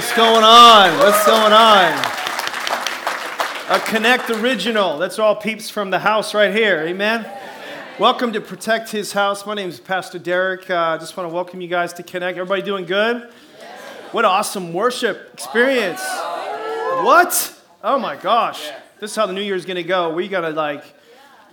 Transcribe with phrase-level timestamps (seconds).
[0.00, 0.96] What's going on?
[0.96, 1.92] What's going on?
[3.68, 4.96] A Connect original.
[4.96, 6.80] That's all peeps from the house right here.
[6.86, 7.30] Amen.
[7.98, 9.44] Welcome to Protect His House.
[9.44, 10.70] My name is Pastor Deryck.
[10.70, 12.38] I uh, just want to welcome you guys to Connect.
[12.38, 13.30] Everybody doing good?
[14.12, 16.00] What an awesome worship experience.
[16.02, 17.54] What?
[17.84, 18.70] Oh my gosh.
[19.00, 20.14] This is how the new year is going to go.
[20.14, 20.82] We got to, like,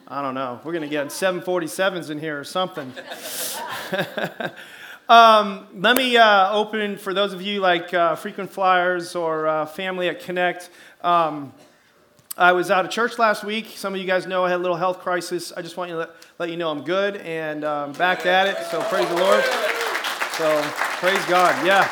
[0.08, 0.62] I don't know.
[0.64, 2.94] We're going to get 747s in here or something.
[5.10, 9.66] Um, let me uh, open for those of you like uh, frequent flyers or uh,
[9.66, 10.70] family at Connect.
[11.02, 11.54] Um,
[12.36, 13.68] I was out of church last week.
[13.78, 15.54] Some of you guys know I had a little health crisis.
[15.56, 16.10] I just want to let,
[16.40, 18.58] let you know I'm good and um, back at it.
[18.70, 19.46] So praise the Lord.
[20.34, 20.62] So
[21.00, 21.66] praise God.
[21.66, 21.90] Yeah.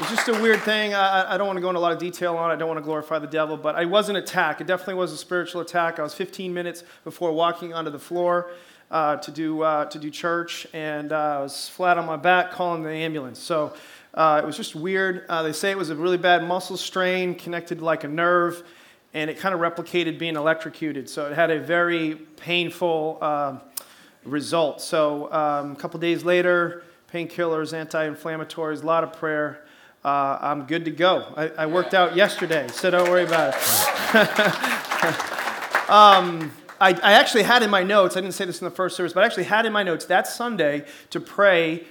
[0.00, 0.94] It's just a weird thing.
[0.94, 2.54] I, I don't want to go into a lot of detail on it.
[2.54, 4.60] I don't want to glorify the devil, but I was an attack.
[4.60, 6.00] It definitely was a spiritual attack.
[6.00, 8.50] I was 15 minutes before walking onto the floor
[8.92, 12.52] uh, to, do, uh, to do church, and uh, I was flat on my back
[12.52, 13.38] calling the ambulance.
[13.38, 13.72] So
[14.12, 15.24] uh, it was just weird.
[15.30, 18.62] Uh, they say it was a really bad muscle strain connected like a nerve,
[19.14, 21.08] and it kind of replicated being electrocuted.
[21.08, 23.58] So it had a very painful uh,
[24.24, 24.82] result.
[24.82, 29.64] So um, a couple days later, painkillers, anti inflammatories, a lot of prayer.
[30.04, 31.32] Uh, I'm good to go.
[31.36, 33.60] I, I, worked out yesterday, so don't worry about it.
[35.88, 36.50] um,
[36.82, 39.12] I, I actually had in my notes, I didn't say this in the first service,
[39.12, 41.84] but I actually had in my notes that Sunday to pray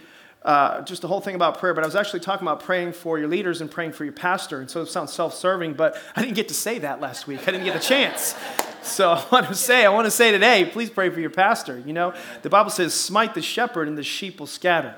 [0.44, 3.17] uh, just the whole thing about prayer, but I was actually talking about praying for
[3.17, 4.59] your leaders and praying for your pastor.
[4.59, 7.48] And so it sounds self serving, but I didn't get to say that last week.
[7.48, 8.36] I didn't get a chance.
[8.81, 11.80] So I want to say, I want to say today, please pray for your pastor.
[11.80, 14.95] You know, the Bible says, smite the shepherd and the sheep will scatter.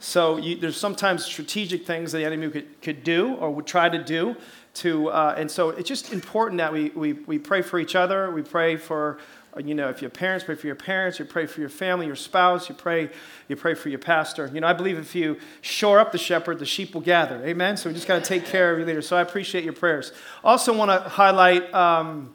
[0.00, 3.88] So you, there's sometimes strategic things that the enemy could, could do or would try
[3.88, 4.36] to do
[4.74, 8.30] to, uh, and so it's just important that we, we, we pray for each other.
[8.30, 9.18] We pray for,
[9.56, 11.18] uh, you know, if your parents, pray for your parents.
[11.18, 12.68] You pray for your family, your spouse.
[12.68, 13.10] You pray,
[13.48, 14.50] you pray for your pastor.
[14.52, 17.44] You know, I believe if you shore up the shepherd, the sheep will gather.
[17.44, 17.76] Amen.
[17.76, 19.02] So we just got to take care of your leader.
[19.02, 20.12] So I appreciate your prayers.
[20.42, 21.72] Also, want to highlight.
[21.72, 22.34] Um,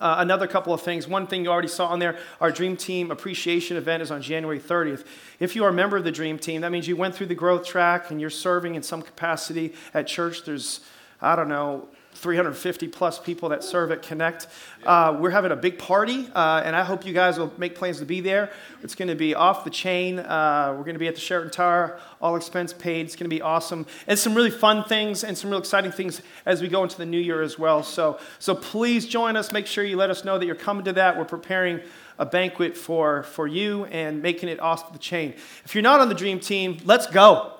[0.00, 1.08] uh, another couple of things.
[1.08, 4.58] One thing you already saw on there, our Dream Team appreciation event is on January
[4.58, 5.06] 30th.
[5.40, 7.34] If you are a member of the Dream Team, that means you went through the
[7.34, 10.44] growth track and you're serving in some capacity at church.
[10.44, 10.80] There's
[11.20, 14.46] I don't know, 350 plus people that serve at Connect.
[14.84, 17.98] Uh, we're having a big party, uh, and I hope you guys will make plans
[17.98, 18.50] to be there.
[18.82, 20.20] It's going to be off the chain.
[20.20, 23.06] Uh, we're going to be at the Sheraton Tower, all expense paid.
[23.06, 26.22] It's going to be awesome, and some really fun things and some real exciting things
[26.46, 27.82] as we go into the new year as well.
[27.82, 29.52] So, so please join us.
[29.52, 31.18] Make sure you let us know that you're coming to that.
[31.18, 31.80] We're preparing
[32.16, 35.34] a banquet for for you and making it off the chain.
[35.64, 37.54] If you're not on the dream team, let's go.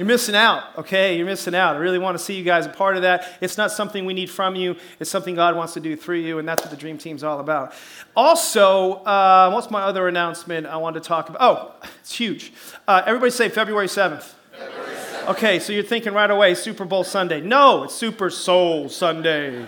[0.00, 1.18] You're missing out, okay?
[1.18, 1.76] You're missing out.
[1.76, 3.36] I really want to see you guys a part of that.
[3.42, 6.38] It's not something we need from you, it's something God wants to do through you,
[6.38, 7.74] and that's what the Dream Team's all about.
[8.16, 11.42] Also, uh, what's my other announcement I wanted to talk about?
[11.42, 12.50] Oh, it's huge.
[12.88, 14.32] Uh, everybody say February 7th.
[14.52, 15.28] February 7th.
[15.32, 17.42] Okay, so you're thinking right away Super Bowl Sunday.
[17.42, 19.66] No, it's Super Soul Sunday.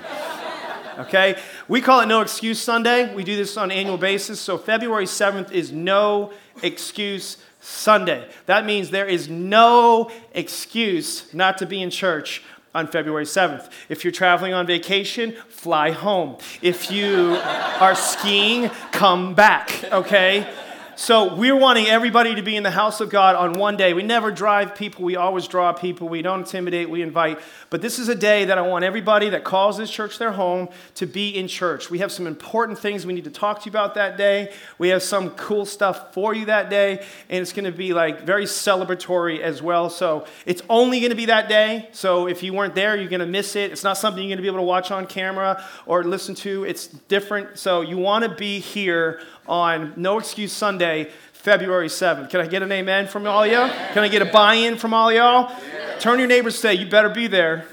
[0.99, 1.39] Okay?
[1.69, 3.15] We call it No Excuse Sunday.
[3.15, 4.41] We do this on an annual basis.
[4.41, 6.33] So February 7th is No
[6.63, 8.29] Excuse Sunday.
[8.47, 12.43] That means there is no excuse not to be in church
[12.75, 13.71] on February 7th.
[13.89, 16.39] If you're traveling on vacation, fly home.
[16.61, 17.39] If you
[17.81, 20.53] are skiing, come back, okay?
[20.95, 23.95] So we're wanting everybody to be in the house of God on one day.
[23.95, 26.09] We never drive people, we always draw people.
[26.09, 27.41] We don't intimidate, we invite.
[27.71, 30.69] But this is a day that I want everybody that calls this church their home
[30.97, 31.91] to be in church.
[31.91, 34.53] We have some important things we need to talk to you about that day.
[34.77, 38.23] We have some cool stuff for you that day, and it's going to be like
[38.23, 39.89] very celebratory as well.
[39.89, 41.89] So it's only going to be that day.
[41.93, 43.73] So if you weren't there, you're going to miss it.
[43.73, 46.65] It's not something you're going to be able to watch on camera or listen to.
[46.65, 47.59] It's different.
[47.59, 52.31] So you want to be here on No Excuse Sunday, February 7th.
[52.31, 53.69] Can I get an amen from all y'all?
[53.93, 55.53] Can I get a buy in from all y'all?
[55.99, 57.67] Turn your neighbors say, You better be there.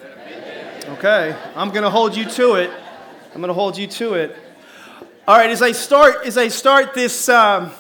[0.89, 2.71] Okay, I'm going to hold you to it.
[3.33, 4.35] I'm going to hold you to it.
[5.27, 7.71] All right, as I start, as I start this, um,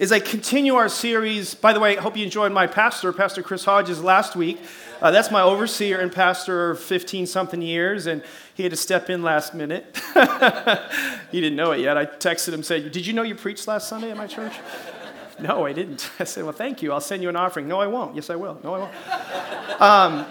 [0.00, 3.42] as I continue our series, by the way, I hope you enjoyed my pastor, Pastor
[3.42, 4.60] Chris Hodges, last week.
[5.02, 8.22] Uh, that's my overseer and pastor of 15 something years, and
[8.54, 9.98] he had to step in last minute.
[11.32, 11.96] he didn't know it yet.
[11.96, 14.52] I texted him, said, Did you know you preached last Sunday at my church?
[15.40, 16.08] no, I didn't.
[16.20, 16.92] I said, Well, thank you.
[16.92, 17.66] I'll send you an offering.
[17.66, 18.14] No, I won't.
[18.14, 18.60] Yes, I will.
[18.62, 19.82] No, I won't.
[19.82, 20.26] Um,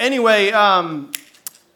[0.00, 1.12] anyway, um,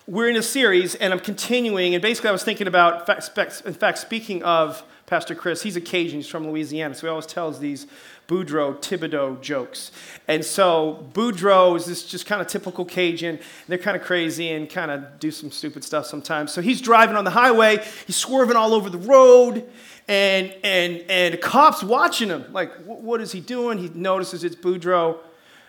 [0.09, 3.99] we're in a series, and I'm continuing, and basically, I was thinking about, in fact,
[3.99, 4.83] speaking of
[5.13, 7.87] Pastor Chris, he's a Cajun, he's from Louisiana, so he always tells these
[8.27, 9.93] Boudreaux Thibodeau jokes.
[10.27, 13.39] And so Boudreaux is this just kind of typical Cajun.
[13.69, 16.51] They're kind of crazy and kind of do some stupid stuff sometimes.
[16.51, 19.71] So he's driving on the highway, he's swerving all over the road,
[20.09, 22.51] and and and cop's watching him.
[22.51, 23.77] Like, what is he doing?
[23.77, 25.19] He notices it's Boudreaux.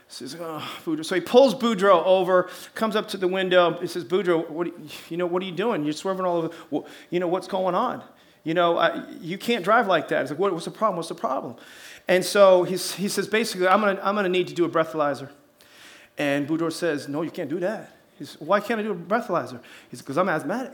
[0.07, 1.03] Says, oh, Boudreaux.
[1.03, 3.77] So he pulls Boudreaux over, comes up to the window.
[3.81, 4.67] He says, Boudreaux, what
[5.09, 5.83] you, know, what are you doing?
[5.83, 6.87] You're swerving all over.
[7.09, 8.03] You know, what's going on?
[8.43, 10.21] You know, I, you can't drive like that.
[10.21, 10.97] He's like, what, what's the problem?
[10.97, 11.55] What's the problem?
[12.07, 15.29] And so he says, basically, I'm going to I'm gonna need to do a breathalyzer.
[16.17, 17.95] And Boudreaux says, no, you can't do that.
[18.19, 19.59] He says, why can't I do a breathalyzer?
[19.89, 20.73] He says, because I'm asthmatic.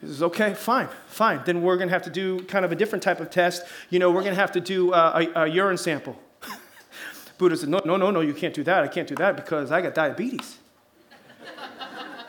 [0.00, 1.42] He says, okay, fine, fine.
[1.44, 3.64] Then we're going to have to do kind of a different type of test.
[3.90, 6.20] You know, we're going to have to do uh, a, a urine sample.
[7.38, 8.82] Boudreaux said, no, no, no, no, you can't do that.
[8.82, 10.58] I can't do that because I got diabetes.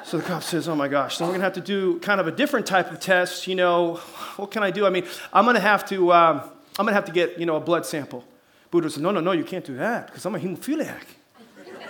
[0.07, 2.21] So the cop says, oh my gosh, so we're going to have to do kind
[2.21, 3.45] of a different type of test.
[3.45, 3.95] You know,
[4.37, 4.85] what can I do?
[4.85, 6.39] I mean, I'm going to have to, um,
[6.79, 8.23] I'm going to have to get, you know, a blood sample.
[8.71, 11.03] Boudreaux says, no, no, no, you can't do that because I'm a hemophiliac.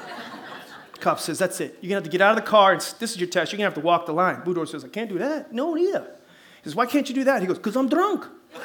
[1.00, 1.78] Cop says, That's it.
[1.80, 3.52] You're going to have to get out of the car, and this is your test.
[3.52, 4.38] You're going to have to walk the line.
[4.38, 5.54] Boudreaux says, I can't do that.
[5.54, 6.00] No, neither.
[6.00, 7.42] He says, Why can't you do that?
[7.42, 8.26] He goes, Because I'm drunk.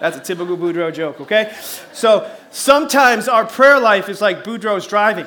[0.00, 1.54] That's a typical Boudreaux joke, okay?
[1.92, 5.26] So sometimes our prayer life is like Boudreaux's driving.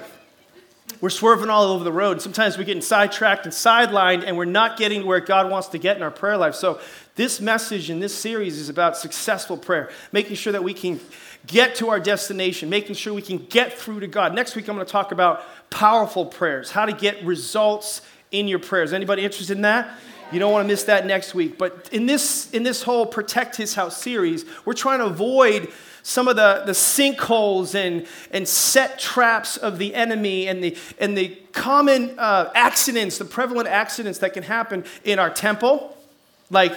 [1.02, 2.22] We're swerving all over the road.
[2.22, 5.96] Sometimes we're getting sidetracked and sidelined, and we're not getting where God wants to get
[5.96, 6.56] in our prayer life.
[6.56, 6.82] So,
[7.16, 11.00] this message in this series is about successful prayer, making sure that we can
[11.48, 14.34] get to our destination, making sure we can get through to God.
[14.34, 18.60] Next week, I'm going to talk about powerful prayers, how to get results in your
[18.60, 18.92] prayers.
[18.92, 19.98] Anybody interested in that?
[20.32, 21.58] You don't want to miss that next week.
[21.58, 25.72] But in this, in this whole Protect His House series, we're trying to avoid
[26.10, 31.16] some of the, the sinkholes and, and set traps of the enemy and the, and
[31.16, 35.96] the common uh, accidents, the prevalent accidents that can happen in our temple.
[36.50, 36.74] Like,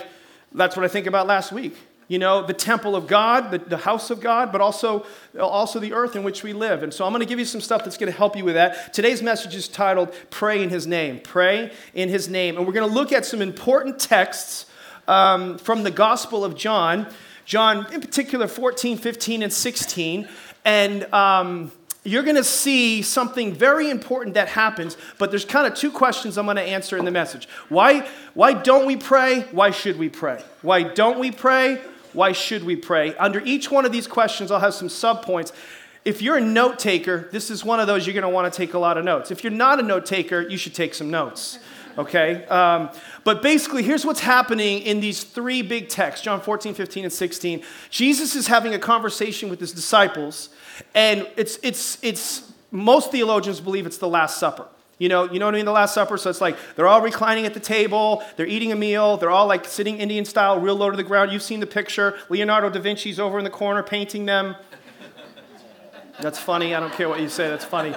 [0.53, 1.75] that's what I think about last week
[2.09, 5.07] you know, the temple of God, the, the house of God, but also,
[5.41, 6.83] also the earth in which we live.
[6.83, 8.55] And so I'm going to give you some stuff that's going to help you with
[8.55, 8.93] that.
[8.93, 11.21] Today's message is titled Pray in His Name.
[11.21, 12.59] Pray in His Name.
[12.59, 14.67] And we're going to look at some important texts
[15.09, 17.11] um, from the Gospel of John.
[17.45, 20.29] John, in particular, 14, 15, and 16.
[20.65, 21.73] And um,
[22.05, 26.37] you're going to see something very important that happens, but there's kind of two questions
[26.37, 27.49] I'm going to answer in the message.
[27.69, 29.43] Why, why don't we pray?
[29.53, 30.43] Why should we pray?
[30.63, 31.81] Why don't we pray?
[32.13, 33.15] Why should we pray?
[33.17, 35.53] Under each one of these questions, I'll have some subpoints.
[36.05, 38.57] If you're a note taker, this is one of those you're going to want to
[38.57, 39.31] take a lot of notes.
[39.31, 41.61] If you're not a note taker, you should take some notes.
[41.99, 42.45] Okay?
[42.47, 42.91] Um,
[43.25, 47.63] but basically, here's what's happening in these three big texts John 14, 15, and 16.
[47.91, 50.49] Jesus is having a conversation with his disciples,
[50.95, 54.67] and it's, it's, it's most theologians believe it's the Last Supper.
[54.99, 55.65] You know, you know what I mean?
[55.65, 56.17] The Last Supper.
[56.17, 59.47] So it's like they're all reclining at the table, they're eating a meal, they're all
[59.47, 61.33] like sitting Indian style, real low to the ground.
[61.33, 62.19] You've seen the picture.
[62.29, 64.55] Leonardo da Vinci's over in the corner painting them.
[66.21, 66.75] That's funny.
[66.75, 67.95] I don't care what you say, that's funny.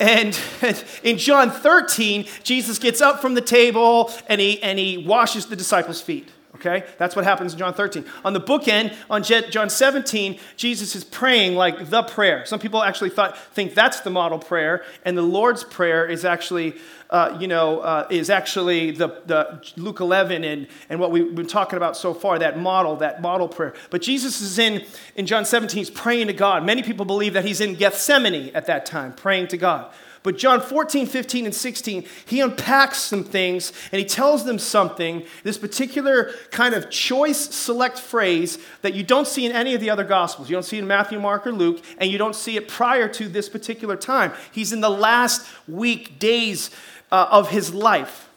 [0.00, 0.38] And
[1.02, 5.56] in John 13, Jesus gets up from the table and he, and he washes the
[5.56, 6.28] disciples' feet.
[6.56, 6.84] Okay?
[6.98, 8.04] That's what happens in John 13.
[8.24, 12.44] On the bookend, on John 17, Jesus is praying like the prayer.
[12.44, 16.74] Some people actually thought, think that's the model prayer, and the Lord's Prayer is actually,
[17.08, 21.46] uh, you know, uh, is actually the, the Luke 11 and, and what we've been
[21.46, 23.72] talking about so far, that model, that model prayer.
[23.88, 24.84] But Jesus is in,
[25.16, 26.64] in John 17, he's praying to God.
[26.64, 29.92] Many people believe that he's in Gethsemane at that time, praying to God.
[30.22, 35.24] But John 14, 15, and 16, he unpacks some things and he tells them something,
[35.42, 39.90] this particular kind of choice select phrase that you don't see in any of the
[39.90, 40.48] other gospels.
[40.48, 43.28] You don't see in Matthew, Mark, or Luke, and you don't see it prior to
[43.28, 44.32] this particular time.
[44.52, 46.70] He's in the last week, days
[47.10, 48.28] uh, of his life.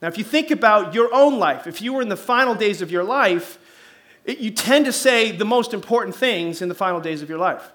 [0.00, 2.80] Now, if you think about your own life, if you were in the final days
[2.80, 3.58] of your life,
[4.24, 7.38] it, you tend to say the most important things in the final days of your
[7.38, 7.70] life.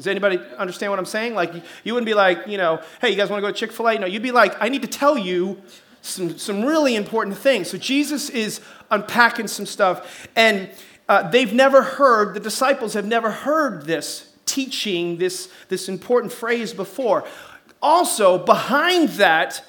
[0.00, 1.34] Does anybody understand what I'm saying?
[1.34, 1.52] Like,
[1.84, 3.86] you wouldn't be like, you know, hey, you guys want to go to Chick fil
[3.86, 3.98] A?
[3.98, 5.60] No, you'd be like, I need to tell you
[6.00, 7.68] some, some really important things.
[7.68, 10.70] So Jesus is unpacking some stuff, and
[11.06, 16.72] uh, they've never heard, the disciples have never heard this teaching, this, this important phrase
[16.72, 17.24] before.
[17.82, 19.62] Also, behind that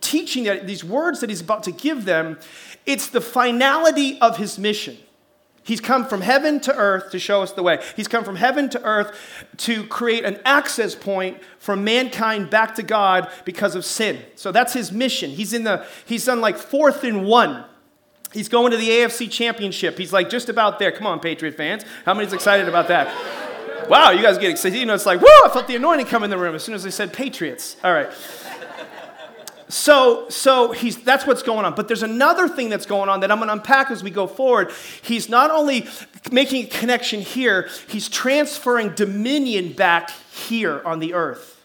[0.00, 2.38] teaching, that these words that he's about to give them,
[2.86, 4.96] it's the finality of his mission.
[5.64, 7.82] He's come from heaven to earth to show us the way.
[7.96, 9.18] He's come from heaven to earth
[9.58, 14.20] to create an access point from mankind back to God because of sin.
[14.36, 15.30] So that's his mission.
[15.30, 17.64] He's in the he's done like fourth and one.
[18.32, 19.96] He's going to the AFC championship.
[19.96, 20.92] He's like just about there.
[20.92, 21.82] Come on, Patriot fans.
[22.04, 23.88] How many's excited about that?
[23.88, 24.78] Wow, you guys get excited.
[24.78, 26.74] You know, it's like, whoa, I felt the anointing come in the room as soon
[26.74, 27.76] as they said Patriots.
[27.84, 28.10] All right.
[29.74, 31.74] So, so he's, that's what's going on.
[31.74, 34.28] But there's another thing that's going on that I'm going to unpack as we go
[34.28, 34.70] forward.
[35.02, 35.88] He's not only
[36.30, 41.60] making a connection here, he's transferring dominion back here on the earth.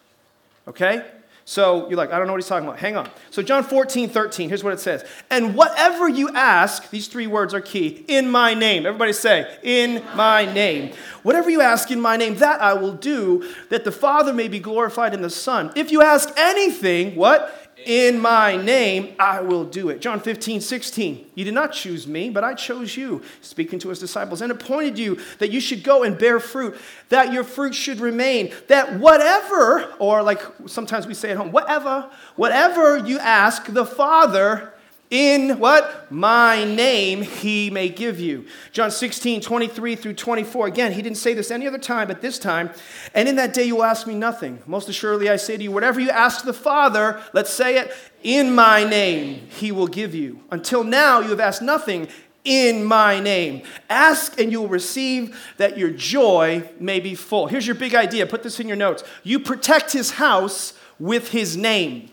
[0.66, 1.04] Okay?
[1.44, 2.80] So you're like, I don't know what he's talking about.
[2.80, 3.08] Hang on.
[3.30, 5.04] So John 14, 13, here's what it says.
[5.30, 8.86] And whatever you ask, these three words are key, in my name.
[8.86, 10.94] Everybody say, in my name.
[11.22, 14.58] Whatever you ask in my name, that I will do, that the Father may be
[14.58, 15.70] glorified in the Son.
[15.76, 17.59] If you ask anything, what?
[17.86, 20.00] In my name, I will do it.
[20.00, 21.30] John 15, 16.
[21.34, 24.98] You did not choose me, but I chose you, speaking to his disciples, and appointed
[24.98, 26.76] you that you should go and bear fruit,
[27.08, 32.10] that your fruit should remain, that whatever, or like sometimes we say at home, whatever,
[32.36, 34.72] whatever you ask the Father
[35.10, 36.10] in what?
[36.10, 38.46] My name he may give you.
[38.70, 40.68] John 16, 23 through 24.
[40.68, 42.70] Again, he didn't say this any other time, but this time.
[43.12, 44.62] And in that day you will ask me nothing.
[44.66, 48.54] Most assuredly I say to you, whatever you ask the Father, let's say it, in
[48.54, 50.40] my name he will give you.
[50.50, 52.06] Until now you have asked nothing
[52.44, 53.62] in my name.
[53.88, 57.48] Ask and you will receive that your joy may be full.
[57.48, 58.26] Here's your big idea.
[58.26, 59.02] Put this in your notes.
[59.24, 62.10] You protect his house with his name.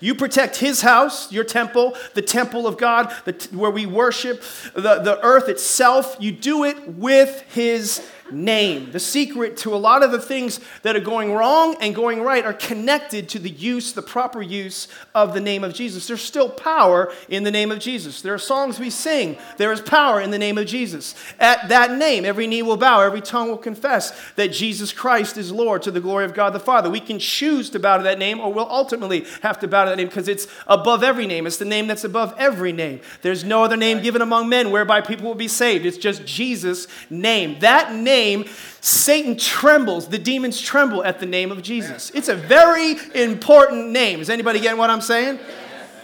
[0.00, 4.42] You protect his house, your temple, the temple of God, the, where we worship,
[4.74, 6.16] the, the earth itself.
[6.18, 8.92] You do it with his name.
[8.92, 12.44] The secret to a lot of the things that are going wrong and going right
[12.44, 16.06] are connected to the use, the proper use of the name of Jesus.
[16.06, 18.22] There's still power in the name of Jesus.
[18.22, 21.14] There are songs we sing, there is power in the name of Jesus.
[21.38, 25.52] At that name, every knee will bow, every tongue will confess that Jesus Christ is
[25.52, 26.90] Lord to the glory of God the Father.
[26.90, 29.90] We can choose to bow to that name, or we'll ultimately have to bow to
[29.90, 31.46] that name because it's above every name.
[31.46, 33.00] It's the name that's above every name.
[33.22, 35.86] There's no other name given among men whereby people will be saved.
[35.86, 37.58] It's just Jesus' name.
[37.60, 38.44] That name name,
[38.80, 42.10] Satan trembles, the demons tremble at the name of Jesus.
[42.14, 44.20] It's a very important name.
[44.20, 45.38] Is anybody getting what I'm saying?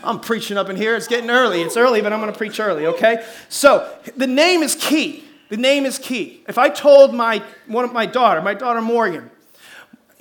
[0.03, 0.95] I'm preaching up in here.
[0.95, 1.63] It's getting early.
[1.63, 3.25] It's early, but I'm going to preach early, okay?
[3.49, 3.69] So
[4.17, 5.25] the name is key.
[5.49, 6.43] The name is key.
[6.49, 9.31] If I told my one of my daughter, my daughter Morgan,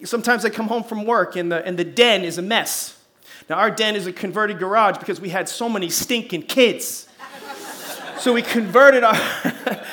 [0.04, 2.98] sometimes I come home from work and the, and the den is a mess.
[3.50, 7.05] Now, our den is a converted garage because we had so many stinking kids.
[8.20, 9.20] So we converted our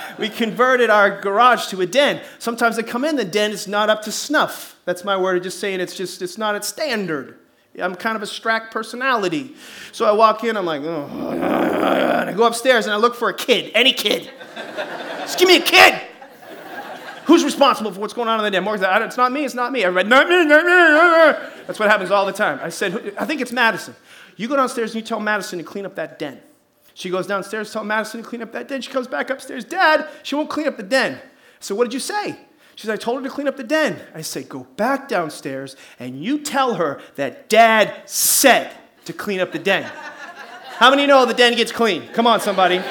[0.18, 2.20] we converted our garage to a den.
[2.38, 4.76] Sometimes I come in, the den is not up to snuff.
[4.84, 7.38] That's my word of just saying it's just it's not at standard.
[7.80, 9.54] I'm kind of a strack personality.
[9.92, 13.30] So I walk in, I'm like, oh, and I go upstairs and I look for
[13.30, 14.30] a kid, any kid.
[15.20, 16.00] Just give me a kid.
[17.24, 18.64] Who's responsible for what's going on in the den?
[18.64, 19.84] Morgan's like, it's not me, it's not me.
[19.84, 21.48] Everybody, not me, not me.
[21.66, 22.58] That's what happens all the time.
[22.62, 23.94] I said, I think it's Madison.
[24.36, 26.40] You go downstairs and you tell Madison to clean up that den.
[26.94, 28.80] She goes downstairs, tell Madison to clean up that den.
[28.80, 31.18] She comes back upstairs, Dad, she won't clean up the den.
[31.60, 32.38] So what did you say?
[32.74, 34.00] She said, I told her to clean up the den.
[34.14, 39.52] I said, go back downstairs and you tell her that Dad said to clean up
[39.52, 39.84] the den.
[39.84, 42.08] How many know the den gets clean?
[42.08, 42.82] Come on, somebody.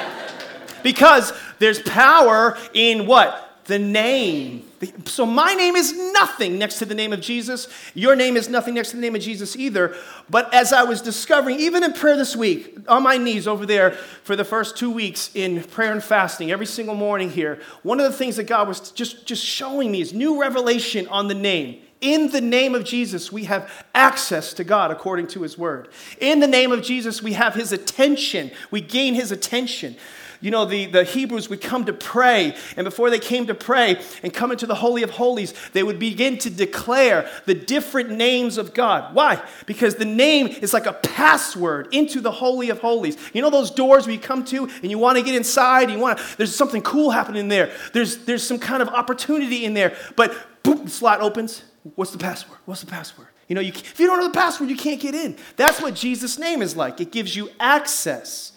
[0.84, 3.50] Because there's power in what?
[3.72, 4.68] The name.
[5.06, 7.70] So my name is nothing next to the name of Jesus.
[7.94, 9.96] Your name is nothing next to the name of Jesus either.
[10.30, 13.92] But as I was discovering, even in prayer this week, on my knees over there
[13.92, 18.12] for the first two weeks in prayer and fasting, every single morning here, one of
[18.12, 21.82] the things that God was just, just showing me is new revelation on the name.
[22.01, 25.88] In the name of Jesus, we have access to God according to his word.
[26.20, 28.51] In the name of Jesus, we have his attention.
[28.70, 29.96] We gain his attention.
[30.41, 34.01] You know, the, the Hebrews would come to pray, and before they came to pray
[34.24, 38.57] and come into the Holy of Holies, they would begin to declare the different names
[38.57, 39.13] of God.
[39.13, 39.41] Why?
[39.67, 43.17] Because the name is like a password into the Holy of Holies.
[43.33, 46.00] You know those doors where you come to and you want to get inside, you
[46.00, 47.71] want to, there's something cool happening there.
[47.93, 51.63] There's, there's some kind of opportunity in there, but boom, the slot opens.
[51.95, 52.57] What's the password?
[52.65, 53.27] What's the password?
[53.48, 55.36] You know, you, if you don't know the password, you can't get in.
[55.57, 57.01] That's what Jesus' name is like.
[57.01, 58.50] It gives you access.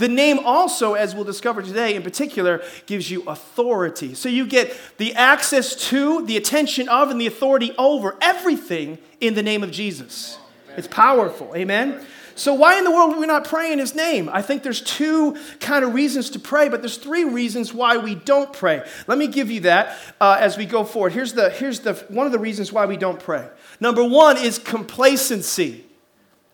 [0.00, 4.14] The name also, as we'll discover today in particular, gives you authority.
[4.14, 9.34] So you get the access to, the attention of, and the authority over everything in
[9.34, 10.38] the name of Jesus.
[10.74, 11.54] It's powerful.
[11.54, 12.00] Amen?
[12.34, 14.30] So, why in the world are we not praying His name?
[14.32, 18.14] I think there's two kind of reasons to pray, but there's three reasons why we
[18.14, 18.82] don't pray.
[19.06, 21.12] Let me give you that uh, as we go forward.
[21.12, 23.46] Here's the here's the one of the reasons why we don't pray.
[23.80, 25.84] Number one is complacency.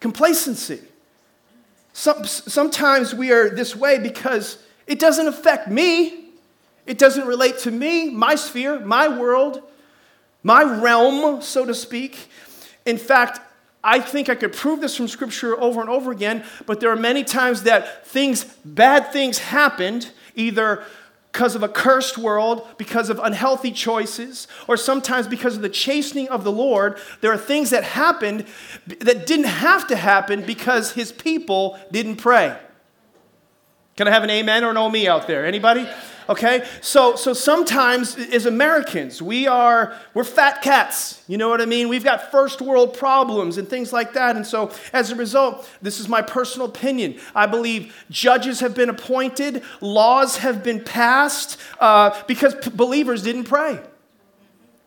[0.00, 0.80] Complacency.
[1.98, 6.26] Some, sometimes we are this way because it doesn't affect me.
[6.84, 9.62] It doesn't relate to me, my sphere, my world,
[10.42, 12.28] my realm, so to speak.
[12.84, 13.40] In fact,
[13.82, 16.96] I think I could prove this from scripture over and over again, but there are
[16.96, 20.84] many times that things, bad things happened, either
[21.36, 26.26] because of a cursed world, because of unhealthy choices, or sometimes because of the chastening
[26.30, 26.96] of the Lord.
[27.20, 28.46] There are things that happened
[28.86, 32.58] that didn't have to happen because his people didn't pray.
[33.98, 35.44] Can I have an amen or no oh me out there?
[35.44, 35.86] Anybody?
[36.28, 36.66] Okay?
[36.80, 41.22] So, so sometimes as Americans, we are, we're fat cats.
[41.28, 41.88] You know what I mean?
[41.88, 44.36] We've got first world problems and things like that.
[44.36, 47.18] And so as a result, this is my personal opinion.
[47.34, 53.44] I believe judges have been appointed, laws have been passed uh, because p- believers didn't
[53.44, 53.80] pray.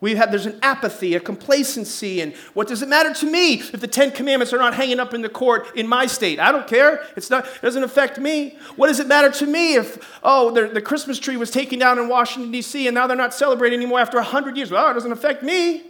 [0.01, 3.81] We have, there's an apathy, a complacency, and what does it matter to me if
[3.81, 6.39] the Ten Commandments are not hanging up in the court in my state?
[6.39, 7.05] I don't care.
[7.17, 8.57] It's not, it doesn't affect me.
[8.77, 11.99] What does it matter to me if, oh, the, the Christmas tree was taken down
[11.99, 14.71] in Washington, D.C., and now they're not celebrating anymore after 100 years?
[14.71, 15.88] Well, it doesn't affect me.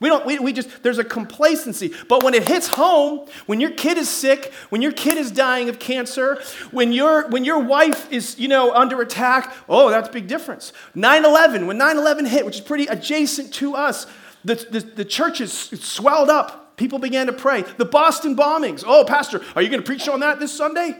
[0.00, 1.92] We don't, we, we just, there's a complacency.
[2.08, 5.68] But when it hits home, when your kid is sick, when your kid is dying
[5.68, 6.40] of cancer,
[6.70, 10.72] when your, when your wife is, you know, under attack, oh, that's a big difference.
[10.94, 14.06] 9 11, when 9 11 hit, which is pretty adjacent to us,
[14.42, 16.78] the, the, the churches swelled up.
[16.78, 17.60] People began to pray.
[17.76, 20.96] The Boston bombings, oh, Pastor, are you going to preach on that this Sunday?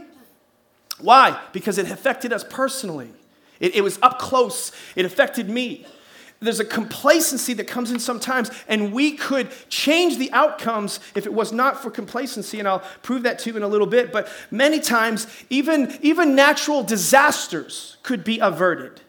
[0.98, 1.40] Why?
[1.54, 3.08] Because it affected us personally.
[3.60, 5.86] It, it was up close, it affected me
[6.40, 11.34] there's a complacency that comes in sometimes, and we could change the outcomes if it
[11.34, 14.10] was not for complacency, and I'll prove that to you in a little bit.
[14.10, 19.02] But many times, even, even natural disasters could be averted.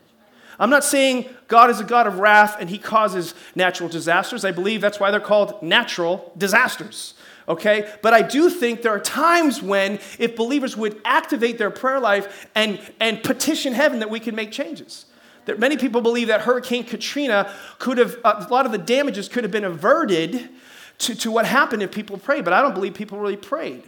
[0.59, 4.45] I'm not saying God is a God of wrath and he causes natural disasters.
[4.45, 7.15] I believe that's why they're called natural disasters.
[7.47, 7.91] Okay?
[8.03, 12.47] But I do think there are times when, if believers would activate their prayer life
[12.53, 15.05] and, and petition heaven, that we can make changes.
[15.51, 19.27] That many people believe that Hurricane Katrina could have, uh, a lot of the damages
[19.27, 20.47] could have been averted
[20.99, 23.83] to, to what happened if people prayed, but I don't believe people really prayed.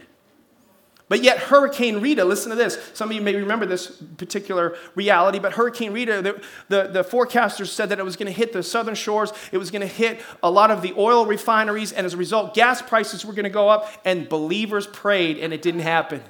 [1.08, 2.78] But yet, Hurricane Rita, listen to this.
[2.92, 3.86] Some of you may remember this
[4.18, 8.32] particular reality, but Hurricane Rita, the, the, the forecasters said that it was going to
[8.32, 11.92] hit the southern shores, it was going to hit a lot of the oil refineries,
[11.92, 15.54] and as a result, gas prices were going to go up, and believers prayed, and
[15.54, 16.22] it didn't happen.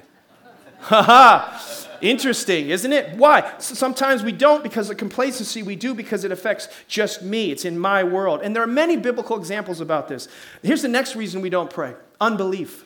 [0.79, 1.84] Ha ha!
[2.01, 3.17] Interesting, isn't it?
[3.17, 3.53] Why?
[3.59, 5.63] Sometimes we don't because of complacency.
[5.63, 7.51] We do because it affects just me.
[7.51, 8.41] It's in my world.
[8.43, 10.27] And there are many biblical examples about this.
[10.63, 12.85] Here's the next reason we don't pray unbelief.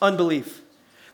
[0.00, 0.62] Unbelief.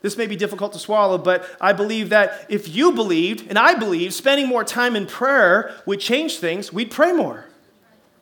[0.02, 3.74] This may be difficult to swallow, but I believe that if you believed, and I
[3.74, 7.46] believe, spending more time in prayer would change things, we'd pray more.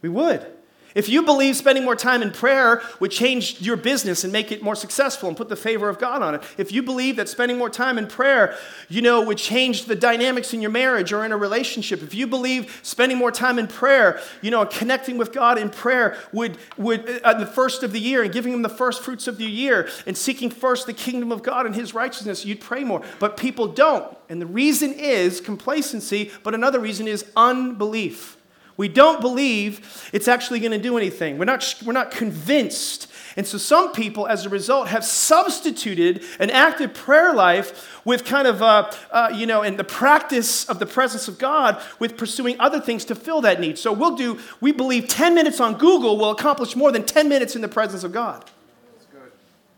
[0.01, 0.47] We would.
[0.95, 4.63] If you believe spending more time in prayer would change your business and make it
[4.63, 7.59] more successful and put the favor of God on it, if you believe that spending
[7.59, 8.57] more time in prayer,
[8.89, 12.27] you know, would change the dynamics in your marriage or in a relationship, if you
[12.27, 17.21] believe spending more time in prayer, you know, connecting with God in prayer would, would
[17.23, 19.89] uh, the first of the year and giving Him the first fruits of the year
[20.07, 23.03] and seeking first the kingdom of God and His righteousness, you'd pray more.
[23.19, 24.17] But people don't.
[24.29, 28.37] And the reason is complacency, but another reason is unbelief.
[28.83, 31.39] We don't believe it's actually going to do anything.
[31.39, 33.07] We're not, we're not convinced.
[33.37, 38.49] And so some people, as a result, have substituted an active prayer life with kind
[38.49, 42.59] of, uh, uh, you know, in the practice of the presence of God with pursuing
[42.59, 43.79] other things to fill that need.
[43.79, 47.55] So we'll do, we believe 10 minutes on Google will accomplish more than 10 minutes
[47.55, 48.45] in the presence of God.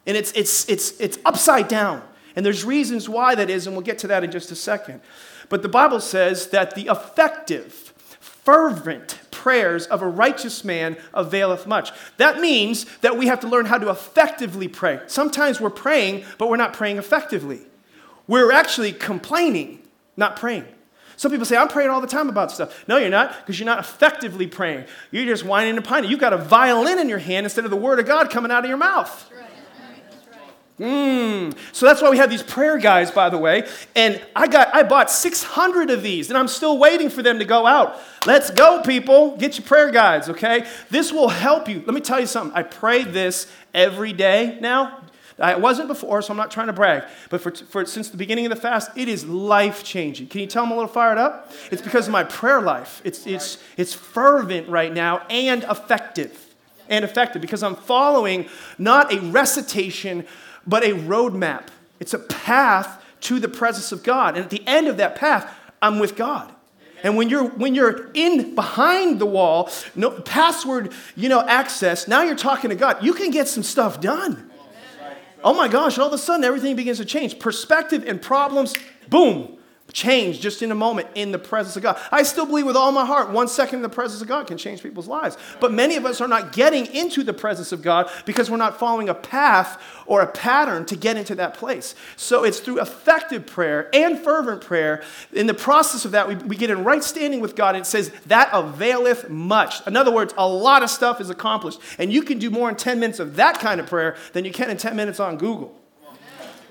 [0.07, 2.01] And it's, it's, it's, it's upside down.
[2.37, 5.03] And there's reasons why that is, and we'll get to that in just a second.
[5.51, 7.93] But the Bible says that the effective,
[8.45, 11.93] fervent prayers of a righteous man availeth much.
[12.17, 15.01] That means that we have to learn how to effectively pray.
[15.07, 17.61] Sometimes we're praying, but we're not praying effectively.
[18.27, 19.83] We're actually complaining,
[20.17, 20.67] not praying.
[21.17, 22.87] Some people say, I'm praying all the time about stuff.
[22.89, 24.87] No, you're not, because you're not effectively praying.
[25.11, 26.11] You're just whining and pining.
[26.11, 28.65] You've got a violin in your hand instead of the word of God coming out
[28.65, 29.31] of your mouth.
[30.79, 31.57] Mm.
[31.73, 33.69] So that's why we have these prayer guys, by the way.
[33.95, 37.45] And I got I bought 600 of these, and I'm still waiting for them to
[37.45, 37.97] go out.
[38.27, 39.37] Let's go, people.
[39.37, 40.67] Get your prayer guides, okay?
[40.91, 41.83] This will help you.
[41.87, 42.57] Let me tell you something.
[42.57, 45.01] I pray this every day now.
[45.39, 47.05] I wasn't before, so I'm not trying to brag.
[47.29, 50.29] But for, for since the beginning of the fast, it is life changing.
[50.29, 51.53] Can you tell I'm a little fired up?
[51.73, 53.03] It's because of my prayer life.
[53.05, 56.41] It's, it's, it's fervent right now and effective.
[56.89, 58.47] And effective because I'm following
[58.79, 60.27] not a recitation
[60.67, 61.69] but a roadmap.
[62.01, 64.37] It's a path to the presence of God.
[64.37, 66.53] And at the end of that path, I'm with God.
[67.03, 72.23] And when you're when you're in behind the wall, no password, you know, access, now
[72.23, 73.05] you're talking to God.
[73.05, 74.51] You can get some stuff done.
[75.43, 77.39] Oh my gosh, all of a sudden everything begins to change.
[77.39, 78.75] Perspective and problems,
[79.11, 79.59] boom,
[79.95, 81.99] change just in a moment in the presence of God.
[82.11, 84.59] I still believe with all my heart, one second in the presence of God can
[84.59, 85.39] change people's lives.
[85.61, 88.79] But many of us are not getting into the presence of God because we're not
[88.79, 91.95] following a path or a pattern to get into that place.
[92.17, 95.03] So it's through effective prayer and fervent prayer.
[95.33, 97.77] In the process of that, we, we get in right standing with God.
[97.77, 99.87] And it says, that availeth much.
[99.87, 101.79] In other words, a lot of stuff is accomplished.
[101.99, 104.51] And you can do more in 10 minutes of that kind of prayer than you
[104.51, 105.81] can in 10 minutes on Google.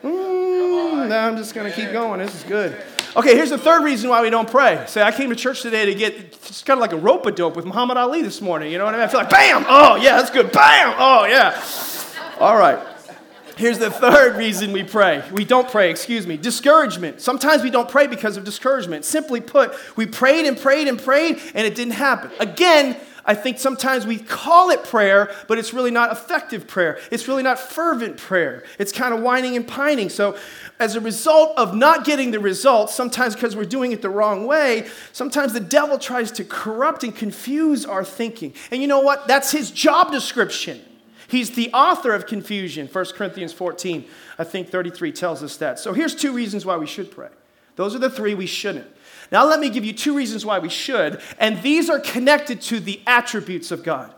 [0.03, 2.19] Mm, I'm just going to keep going.
[2.19, 2.77] This is good.
[3.15, 4.83] Okay, here's the third reason why we don't pray.
[4.87, 7.31] Say, I came to church today to get it's kind of like a rope a
[7.31, 8.71] dope with Muhammad Ali this morning.
[8.71, 9.05] You know what I mean?
[9.05, 9.65] I feel like, bam!
[9.67, 10.51] Oh, yeah, that's good.
[10.51, 10.95] Bam!
[10.97, 11.63] Oh, yeah.
[12.39, 12.79] All right.
[13.55, 15.23] Here's the third reason we pray.
[15.31, 16.37] We don't pray, excuse me.
[16.37, 17.21] Discouragement.
[17.21, 19.05] Sometimes we don't pray because of discouragement.
[19.05, 22.31] Simply put, we prayed and prayed and prayed and it didn't happen.
[22.39, 26.99] Again, I think sometimes we call it prayer, but it's really not effective prayer.
[27.09, 28.63] It's really not fervent prayer.
[28.77, 30.09] It's kind of whining and pining.
[30.09, 30.37] So,
[30.79, 34.45] as a result of not getting the results, sometimes because we're doing it the wrong
[34.45, 38.53] way, sometimes the devil tries to corrupt and confuse our thinking.
[38.71, 39.27] And you know what?
[39.27, 40.81] That's his job description.
[41.29, 42.87] He's the author of confusion.
[42.87, 44.05] 1 Corinthians 14,
[44.37, 45.79] I think 33 tells us that.
[45.79, 47.29] So here's two reasons why we should pray.
[47.75, 48.87] Those are the three we shouldn't.
[49.31, 52.79] Now, let me give you two reasons why we should, and these are connected to
[52.79, 54.13] the attributes of God.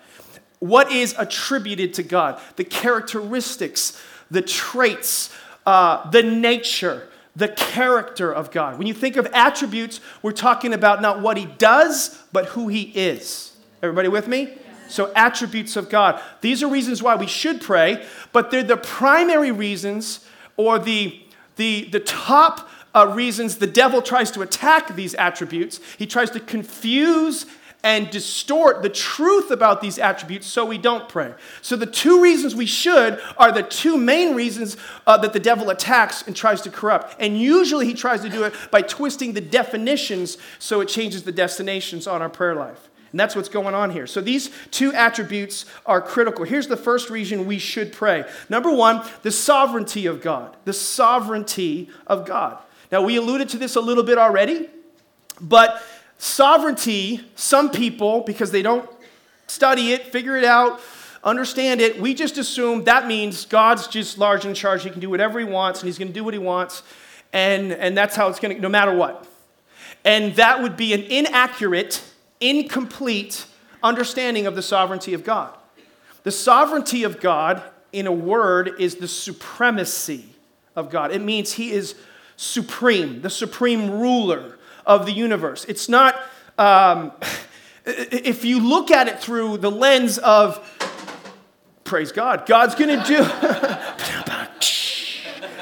[0.59, 2.39] What is attributed to God?
[2.55, 5.33] The characteristics, the traits,
[5.65, 8.77] uh, the nature, the character of God.
[8.77, 12.83] When you think of attributes, we're talking about not what He does, but who He
[12.83, 13.55] is.
[13.83, 14.57] Everybody with me?
[14.87, 16.21] So, attributes of God.
[16.41, 20.25] These are reasons why we should pray, but they're the primary reasons
[20.57, 21.21] or the,
[21.55, 25.79] the, the top uh, reasons the devil tries to attack these attributes.
[25.97, 27.45] He tries to confuse
[27.83, 31.35] and distort the truth about these attributes so we don't pray.
[31.61, 35.69] So, the two reasons we should are the two main reasons uh, that the devil
[35.69, 37.15] attacks and tries to corrupt.
[37.19, 41.31] And usually he tries to do it by twisting the definitions so it changes the
[41.31, 42.89] destinations on our prayer life.
[43.11, 44.07] And that's what's going on here.
[44.07, 46.43] So these two attributes are critical.
[46.43, 48.25] Here's the first reason we should pray.
[48.49, 50.57] Number one, the sovereignty of God.
[50.65, 52.57] The sovereignty of God.
[52.91, 54.69] Now, we alluded to this a little bit already,
[55.41, 55.81] but
[56.17, 58.89] sovereignty, some people, because they don't
[59.47, 60.79] study it, figure it out,
[61.23, 64.83] understand it, we just assume that means God's just large and in charge.
[64.83, 66.83] He can do whatever he wants, and he's going to do what he wants,
[67.33, 69.27] and, and that's how it's going to, no matter what.
[70.03, 72.03] And that would be an inaccurate
[72.39, 73.45] incomplete
[73.81, 75.53] understanding of the sovereignty of God.
[76.23, 80.25] The sovereignty of God, in a word, is the supremacy
[80.75, 81.11] of God.
[81.11, 81.95] It means He is
[82.37, 85.65] supreme, the supreme ruler of the universe.
[85.65, 86.19] It's not,
[86.57, 87.11] um,
[87.85, 90.59] if you look at it through the lens of,
[91.83, 93.25] praise God, God's gonna do.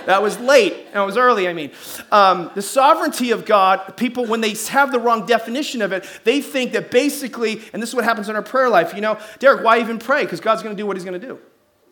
[0.05, 0.93] That was late.
[0.93, 1.71] That was early, I mean.
[2.11, 6.41] Um, the sovereignty of God, people, when they have the wrong definition of it, they
[6.41, 9.63] think that basically, and this is what happens in our prayer life, you know, Deryck,
[9.63, 10.23] why even pray?
[10.23, 11.39] Because God's going to do what he's going to do.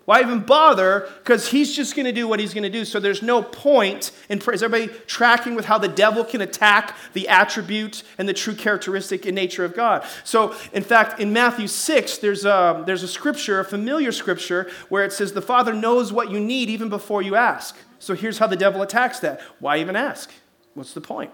[0.05, 1.07] Why even bother?
[1.19, 2.85] Because he's just going to do what he's going to do.
[2.85, 4.55] So there's no point in prayer.
[4.55, 9.25] Is everybody tracking with how the devil can attack the attribute and the true characteristic
[9.25, 10.03] and nature of God?
[10.23, 15.05] So, in fact, in Matthew 6, there's a, there's a scripture, a familiar scripture, where
[15.05, 17.77] it says, The Father knows what you need even before you ask.
[17.99, 19.39] So here's how the devil attacks that.
[19.59, 20.31] Why even ask?
[20.73, 21.31] What's the point?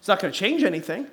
[0.00, 1.06] It's not going to change anything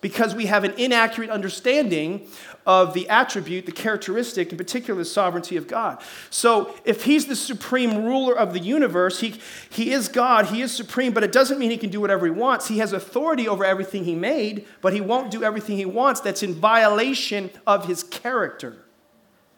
[0.00, 2.26] because we have an inaccurate understanding
[2.66, 6.00] of the attribute, the characteristic, in particular, the sovereignty of God.
[6.30, 10.70] So, if He's the supreme ruler of the universe, he, he is God, He is
[10.70, 12.68] supreme, but it doesn't mean He can do whatever He wants.
[12.68, 16.42] He has authority over everything He made, but He won't do everything He wants that's
[16.42, 18.84] in violation of His character.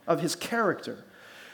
[0.06, 1.04] Of His character.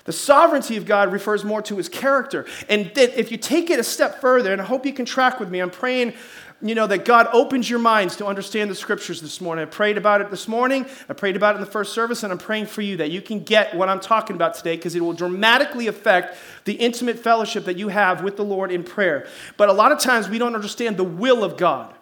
[0.07, 2.47] The sovereignty of God refers more to his character.
[2.69, 5.51] And if you take it a step further, and I hope you can track with
[5.51, 6.15] me, I'm praying,
[6.63, 9.63] you know, that God opens your minds to understand the scriptures this morning.
[9.63, 12.33] I prayed about it this morning, I prayed about it in the first service, and
[12.33, 15.01] I'm praying for you that you can get what I'm talking about today because it
[15.01, 19.27] will dramatically affect the intimate fellowship that you have with the Lord in prayer.
[19.57, 21.95] But a lot of times we don't understand the will of God.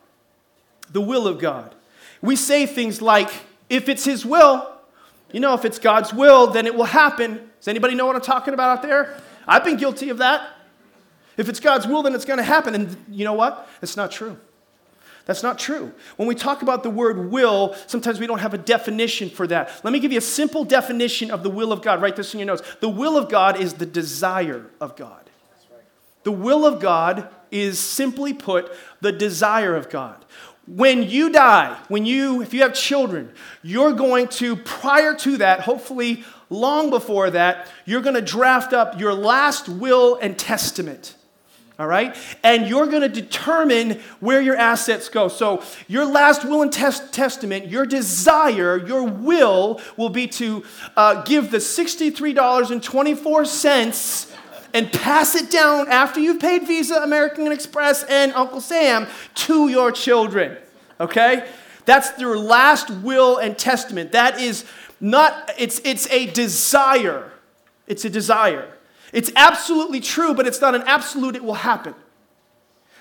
[0.93, 1.75] The will of God.
[2.23, 3.31] We say things like,
[3.69, 4.71] if it's his will,
[5.33, 7.51] you know, if it's God's will, then it will happen.
[7.59, 9.17] Does anybody know what I'm talking about out there?
[9.49, 10.49] I've been guilty of that.
[11.37, 12.75] If it's God's will, then it's going to happen.
[12.75, 13.68] And you know what?
[13.83, 14.38] It's not true.
[15.27, 15.92] That's not true.
[16.16, 19.81] When we talk about the word will, sometimes we don't have a definition for that.
[19.83, 22.03] Let me give you a simple definition of the will of God.
[22.03, 22.62] Write this in your notes.
[22.81, 25.31] The will of God is the desire of God.
[26.25, 28.70] The will of God is simply put
[29.01, 30.25] the desire of God.
[30.66, 35.61] When you die, when you, if you have children, you're going to, prior to that,
[35.61, 41.16] hopefully long before that, you're going to draft up your last will and testament.
[41.77, 42.17] All right?
[42.45, 45.27] And you're going to determine where your assets go.
[45.27, 50.63] So, your last will and tes- testament, your desire, your will will be to
[50.97, 54.37] uh, give the $63.24
[54.73, 59.91] and pass it down after you've paid Visa, American Express, and Uncle Sam to your
[59.91, 60.57] children.
[61.01, 61.49] Okay?
[61.87, 64.13] That's their last will and testament.
[64.13, 64.65] That is
[65.01, 67.33] not, it's, it's a desire.
[67.87, 68.69] It's a desire.
[69.14, 71.94] It's absolutely true, but it's not an absolute, it will happen.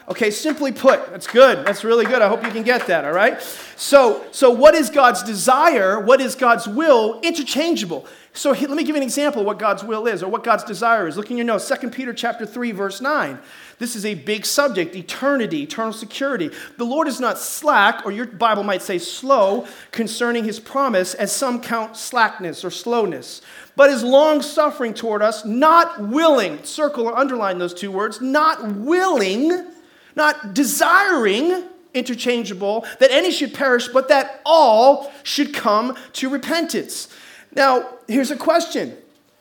[0.09, 1.65] Okay, simply put, that's good.
[1.65, 2.21] That's really good.
[2.21, 3.41] I hope you can get that, all right?
[3.77, 5.97] So, so what is God's desire?
[5.97, 7.21] What is God's will?
[7.21, 8.05] Interchangeable.
[8.33, 10.63] So let me give you an example of what God's will is or what God's
[10.63, 11.15] desire is.
[11.15, 13.39] Look in your notes, 2 Peter chapter 3, verse 9.
[13.77, 16.49] This is a big subject, eternity, eternal security.
[16.77, 21.31] The Lord is not slack, or your Bible might say slow, concerning his promise, as
[21.31, 23.41] some count slackness or slowness,
[23.75, 28.67] but is long suffering toward us, not willing, circle or underline those two words, not
[28.67, 29.72] willing,
[30.15, 37.07] not desiring, interchangeable, that any should perish, but that all should come to repentance.
[37.55, 38.97] Now, here's a question.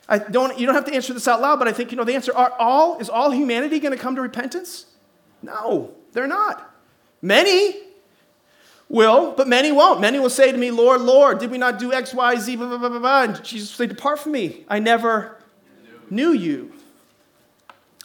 [0.08, 2.04] I don't, you don't have to answer this out loud, but I think you know
[2.04, 2.34] the answer.
[2.36, 4.86] Are all, is all humanity going to come to repentance?
[5.42, 6.70] No, they're not.
[7.22, 7.76] Many
[8.88, 10.00] will, but many won't.
[10.00, 12.68] Many will say to me, Lord, Lord, did we not do X, Y, Z, blah,
[12.68, 13.22] blah, blah, blah, blah.
[13.22, 14.64] And Jesus will say, Depart from me.
[14.68, 15.38] I never
[16.10, 16.72] knew you.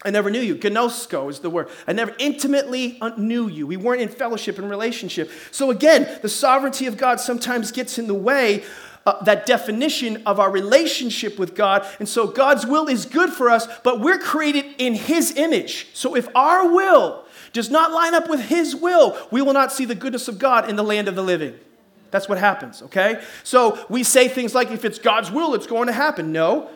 [0.08, 0.56] I never knew you.
[0.56, 1.67] Gnosko is the word.
[1.86, 3.67] I never intimately knew you.
[3.67, 5.30] We weren't in fellowship and relationship.
[5.52, 8.63] So again, the sovereignty of God sometimes gets in the way
[9.06, 11.86] uh, that definition of our relationship with God.
[12.00, 15.89] And so God's will is good for us, but we're created in His image.
[15.93, 19.84] So if our will does not line up with His will, we will not see
[19.84, 21.54] the goodness of God in the land of the living.
[22.12, 23.22] That's what happens, okay?
[23.43, 26.32] So we say things like, if it's God's will, it's going to happen.
[26.32, 26.70] No,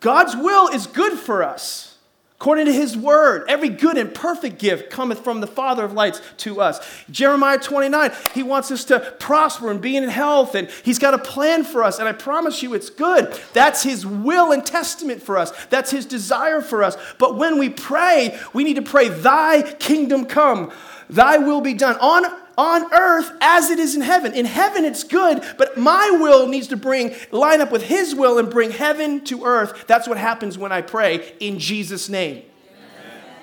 [0.00, 1.93] God's will is good for us.
[2.40, 6.20] According to his word, every good and perfect gift cometh from the Father of lights
[6.38, 6.84] to us.
[7.10, 11.18] Jeremiah 29, he wants us to prosper and be in health, and he's got a
[11.18, 13.32] plan for us, and I promise you it's good.
[13.52, 16.96] That's his will and testament for us, that's his desire for us.
[17.18, 20.72] But when we pray, we need to pray, Thy kingdom come,
[21.08, 22.24] Thy will be done on
[22.56, 24.32] on earth as it is in heaven.
[24.32, 28.38] In heaven it's good, but my will needs to bring line up with his will
[28.38, 29.86] and bring heaven to earth.
[29.86, 32.44] That's what happens when I pray in Jesus name.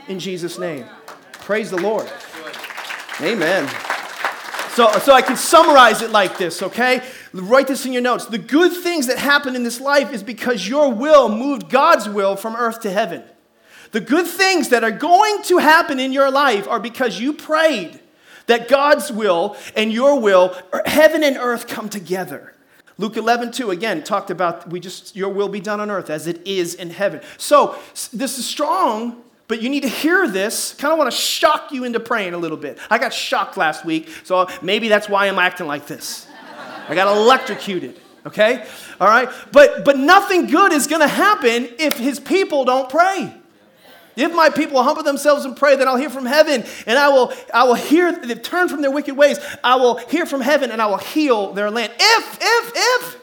[0.08, 0.86] In Jesus name.
[1.34, 2.12] Praise the Lord.
[3.22, 3.68] Amen.
[4.72, 7.04] So, so I can summarize it like this, okay?
[7.34, 8.26] Write this in your notes.
[8.26, 12.36] The good things that happen in this life is because your will moved God's will
[12.36, 13.24] from earth to heaven.
[13.92, 18.01] The good things that are going to happen in your life are because you prayed
[18.52, 22.54] that God's will and your will, er, heaven and earth come together.
[22.98, 26.28] Luke 11, 2, again, talked about we just, your will be done on earth as
[26.28, 27.22] it is in heaven.
[27.38, 27.76] So
[28.12, 30.74] this is strong, but you need to hear this.
[30.74, 32.78] Kind of want to shock you into praying a little bit.
[32.90, 36.28] I got shocked last week, so maybe that's why I'm acting like this.
[36.90, 38.68] I got electrocuted, okay?
[39.00, 39.30] All right?
[39.54, 43.34] But but nothing good is going to happen if his people don't pray.
[44.22, 47.34] If my people humble themselves and pray, then I'll hear from heaven and I will,
[47.54, 49.40] I will hear, turn from their wicked ways.
[49.64, 51.94] I will hear from heaven and I will heal their land.
[52.00, 53.22] If, if, if.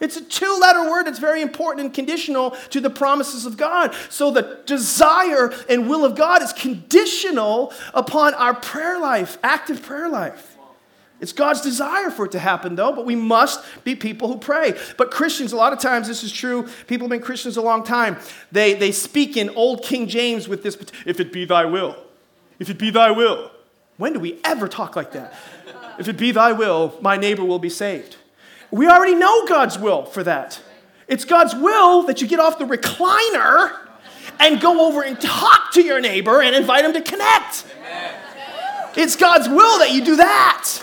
[0.00, 1.06] It's a two letter word.
[1.06, 3.94] It's very important and conditional to the promises of God.
[4.08, 10.08] So the desire and will of God is conditional upon our prayer life, active prayer
[10.08, 10.56] life.
[11.20, 14.78] It's God's desire for it to happen, though, but we must be people who pray.
[14.96, 16.66] But Christians, a lot of times this is true.
[16.86, 18.16] People have been Christians a long time.
[18.50, 21.96] They, they speak in Old King James with this, if it be thy will.
[22.58, 23.50] If it be thy will.
[23.98, 25.34] When do we ever talk like that?
[25.98, 28.16] If it be thy will, my neighbor will be saved.
[28.70, 30.60] We already know God's will for that.
[31.06, 33.78] It's God's will that you get off the recliner
[34.38, 37.66] and go over and talk to your neighbor and invite him to connect.
[38.96, 40.80] It's God's will that you do that.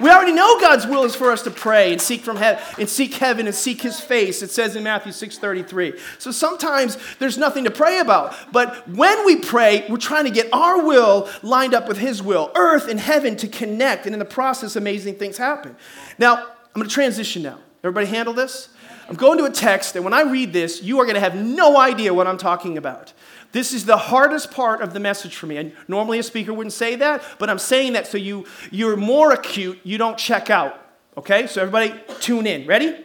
[0.00, 2.88] We already know God's will is for us to pray and seek from heaven and
[2.88, 4.42] seek heaven and seek his face.
[4.42, 5.94] It says in Matthew 6:33.
[6.18, 8.34] So sometimes there's nothing to pray about.
[8.52, 12.52] But when we pray, we're trying to get our will lined up with his will,
[12.54, 15.76] earth and heaven to connect, and in the process, amazing things happen.
[16.18, 17.58] Now, I'm gonna transition now.
[17.82, 18.68] Everybody handle this?
[19.08, 21.34] I'm going to a text, and when I read this, you are going to have
[21.34, 23.14] no idea what I'm talking about.
[23.52, 25.56] This is the hardest part of the message for me.
[25.56, 29.32] And normally a speaker wouldn't say that, but I'm saying that so you, you're more
[29.32, 30.78] acute, you don't check out.
[31.16, 31.46] Okay?
[31.46, 32.66] So everybody tune in.
[32.66, 33.04] Ready?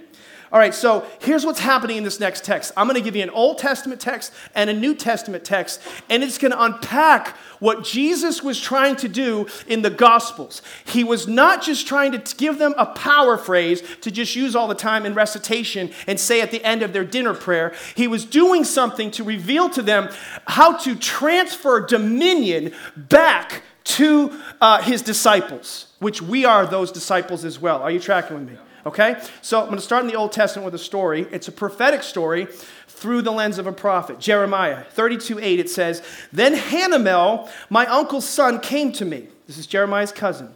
[0.54, 2.74] All right, so here's what's happening in this next text.
[2.78, 6.24] I'm going to give you an Old Testament text and a New Testament text, and
[6.24, 10.62] it's going to unpack what Jesus was trying to do in the Gospels.
[10.86, 14.68] He was not just trying to give them a power phrase to just use all
[14.68, 17.74] the time in recitation and say at the end of their dinner prayer.
[17.96, 20.10] He was doing something to reveal to them
[20.46, 27.58] how to transfer dominion back to uh, his disciples, which we are those disciples as
[27.58, 27.82] well.
[27.82, 28.58] Are you tracking with me?
[28.86, 29.22] Okay?
[29.42, 31.28] So I'm going to start in the Old Testament with a story.
[31.32, 32.48] It's a prophetic story
[32.88, 34.20] through the lens of a prophet.
[34.20, 39.28] Jeremiah 32 8, it says, Then Hanamel, my uncle's son, came to me.
[39.48, 40.54] This is Jeremiah's cousin.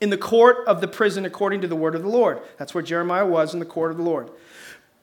[0.00, 2.40] In the court of the prison, according to the word of the Lord.
[2.56, 4.30] That's where Jeremiah was in the court of the Lord.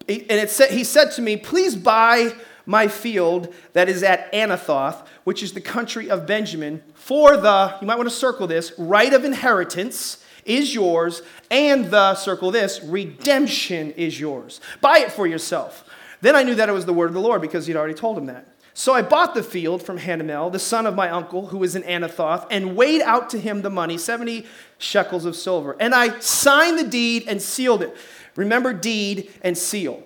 [0.08, 2.34] And it said, he said to me, Please buy
[2.65, 7.88] my field that is at Anathoth, which is the country of Benjamin, for the, you
[7.88, 13.91] might want to circle this, right of inheritance is yours, and the, circle this, redemption
[13.91, 14.62] is yours.
[14.81, 15.84] Buy it for yourself.
[16.21, 18.17] Then I knew that it was the word of the Lord because he'd already told
[18.17, 18.47] him that.
[18.77, 21.84] So I bought the field from Hanamel, the son of my uncle, who was in
[21.84, 24.45] Anathoth, and weighed out to him the money, 70
[24.77, 25.77] shekels of silver.
[25.79, 27.95] And I signed the deed and sealed it.
[28.36, 30.03] Remember, deed and seal.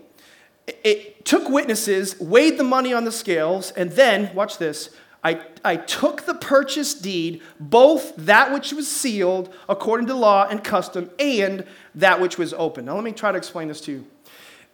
[0.83, 4.91] It took witnesses, weighed the money on the scales, and then, watch this,
[5.23, 10.63] I, I took the purchase deed, both that which was sealed according to law and
[10.63, 12.85] custom, and that which was open.
[12.85, 14.07] Now, let me try to explain this to you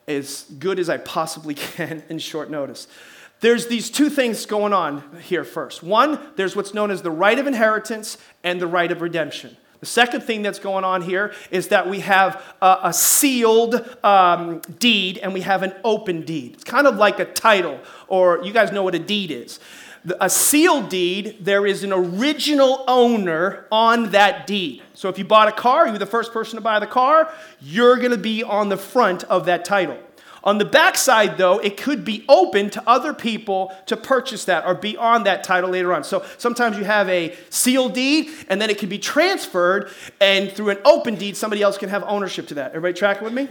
[0.07, 2.87] as good as I possibly can in short notice.
[3.41, 5.83] There's these two things going on here first.
[5.83, 9.57] One, there's what's known as the right of inheritance and the right of redemption.
[9.81, 14.61] The second thing that's going on here is that we have a, a sealed um,
[14.79, 16.53] deed and we have an open deed.
[16.53, 19.59] It's kind of like a title, or you guys know what a deed is.
[20.19, 24.83] A sealed deed, there is an original owner on that deed.
[24.93, 27.97] So if you bought a car, you're the first person to buy the car, you're
[27.97, 29.97] going to be on the front of that title.
[30.43, 34.75] On the backside, though, it could be open to other people to purchase that or
[34.75, 36.03] be on that title later on.
[36.03, 39.89] So sometimes you have a sealed deed, and then it can be transferred,
[40.21, 42.69] and through an open deed, somebody else can have ownership to that.
[42.69, 43.49] Everybody tracking with me?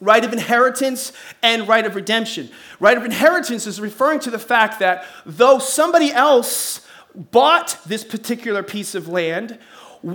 [0.00, 2.50] Right of inheritance and right of redemption.
[2.78, 8.62] Right of inheritance is referring to the fact that though somebody else bought this particular
[8.62, 9.58] piece of land,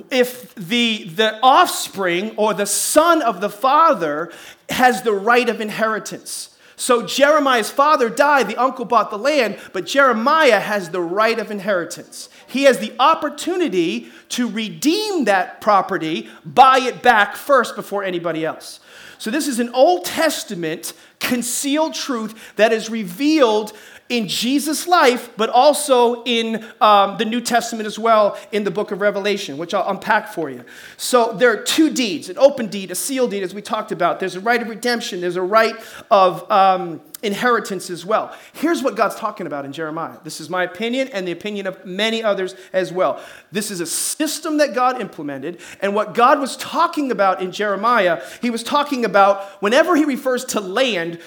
[0.10, 4.32] if the, the offspring or the son of the father
[4.69, 6.56] has the right of inheritance.
[6.78, 11.52] So Jeremiah's father died, the uncle bought the land, but Jeremiah has the right of
[11.52, 12.28] inheritance.
[12.48, 18.80] He has the opportunity to redeem that property, buy it back first before anybody else.
[19.17, 23.73] So, this is an Old Testament concealed truth that is revealed
[24.07, 28.91] in Jesus' life, but also in um, the New Testament as well in the book
[28.91, 30.63] of Revelation, which I'll unpack for you.
[30.95, 34.19] So there are two deeds an open deed, a sealed deed, as we talked about.
[34.19, 35.75] There's a right of redemption, there's a right
[36.11, 38.35] of um, inheritance as well.
[38.53, 40.17] Here's what God's talking about in Jeremiah.
[40.23, 43.19] This is my opinion and the opinion of many others as well.
[43.51, 48.21] This is a system that God implemented, and what God was talking about in Jeremiah,
[48.41, 51.19] he was talking about whenever he refers to land,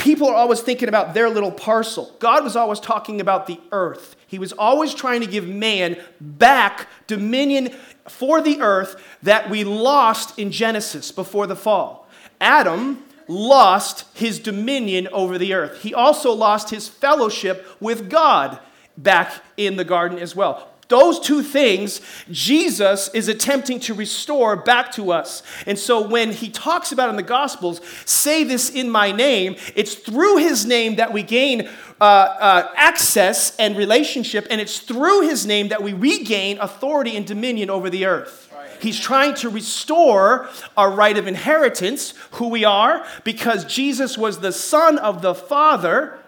[0.00, 2.16] people are always thinking about their little parcel.
[2.18, 4.16] God was always talking about the earth.
[4.26, 7.70] He was always trying to give man back dominion
[8.08, 12.08] for the earth that we lost in Genesis before the fall.
[12.40, 15.82] Adam lost his dominion over the earth.
[15.82, 18.58] He also lost his fellowship with God
[18.96, 20.69] back in the garden as well.
[20.90, 22.00] Those two things,
[22.32, 25.44] Jesus is attempting to restore back to us.
[25.64, 29.94] And so when he talks about in the Gospels, say this in my name, it's
[29.94, 31.68] through his name that we gain
[32.00, 37.24] uh, uh, access and relationship, and it's through his name that we regain authority and
[37.24, 38.52] dominion over the earth.
[38.80, 44.52] He's trying to restore our right of inheritance, who we are, because Jesus was the
[44.52, 46.19] Son of the Father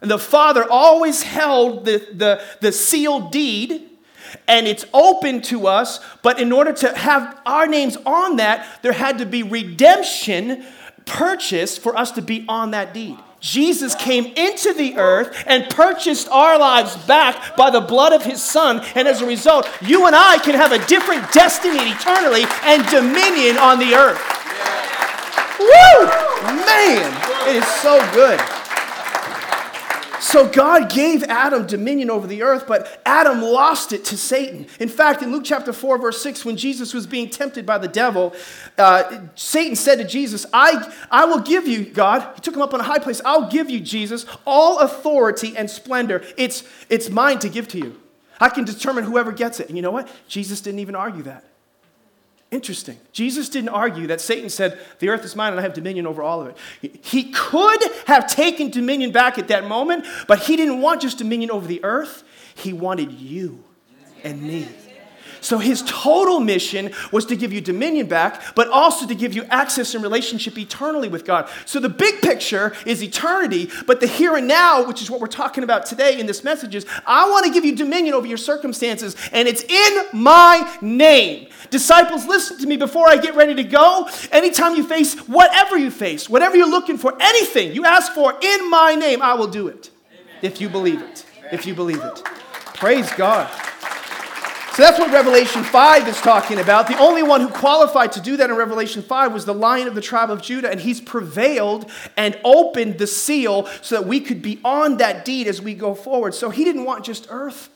[0.00, 3.88] the Father always held the, the, the sealed deed,
[4.46, 8.92] and it's open to us, but in order to have our names on that, there
[8.92, 10.64] had to be redemption
[11.04, 13.18] purchased for us to be on that deed.
[13.40, 18.42] Jesus came into the earth and purchased our lives back by the blood of his
[18.42, 18.84] son.
[18.94, 23.56] And as a result, you and I can have a different destiny eternally and dominion
[23.56, 24.20] on the earth.
[25.58, 26.06] Woo!
[26.64, 28.38] Man, it is so good.
[30.20, 34.66] So God gave Adam dominion over the earth, but Adam lost it to Satan.
[34.78, 37.88] In fact, in Luke chapter 4, verse 6, when Jesus was being tempted by the
[37.88, 38.34] devil,
[38.76, 42.74] uh, Satan said to Jesus, I, I will give you, God, he took him up
[42.74, 46.22] on a high place, I'll give you, Jesus, all authority and splendor.
[46.36, 48.00] It's, it's mine to give to you.
[48.38, 49.68] I can determine whoever gets it.
[49.68, 50.08] And you know what?
[50.28, 51.49] Jesus didn't even argue that.
[52.50, 52.98] Interesting.
[53.12, 56.20] Jesus didn't argue that Satan said, The earth is mine and I have dominion over
[56.20, 56.96] all of it.
[57.04, 61.52] He could have taken dominion back at that moment, but he didn't want just dominion
[61.52, 62.24] over the earth.
[62.56, 63.62] He wanted you
[64.24, 64.68] and me.
[65.40, 69.44] So his total mission was to give you dominion back, but also to give you
[69.44, 71.48] access and relationship eternally with God.
[71.66, 75.26] So the big picture is eternity, but the here and now, which is what we're
[75.26, 78.36] talking about today in this message, is I want to give you dominion over your
[78.36, 81.48] circumstances, and it's in my name.
[81.70, 84.08] Disciples, listen to me before I get ready to go.
[84.32, 88.70] Anytime you face whatever you face, whatever you're looking for, anything you ask for in
[88.70, 89.90] my name, I will do it.
[90.12, 90.26] Amen.
[90.42, 91.24] If you believe it.
[91.52, 92.22] If you believe it.
[92.74, 93.50] Praise God.
[94.74, 96.86] So that's what Revelation 5 is talking about.
[96.86, 99.96] The only one who qualified to do that in Revelation 5 was the lion of
[99.96, 104.42] the tribe of Judah, and he's prevailed and opened the seal so that we could
[104.42, 106.34] be on that deed as we go forward.
[106.34, 107.68] So he didn't want just earth.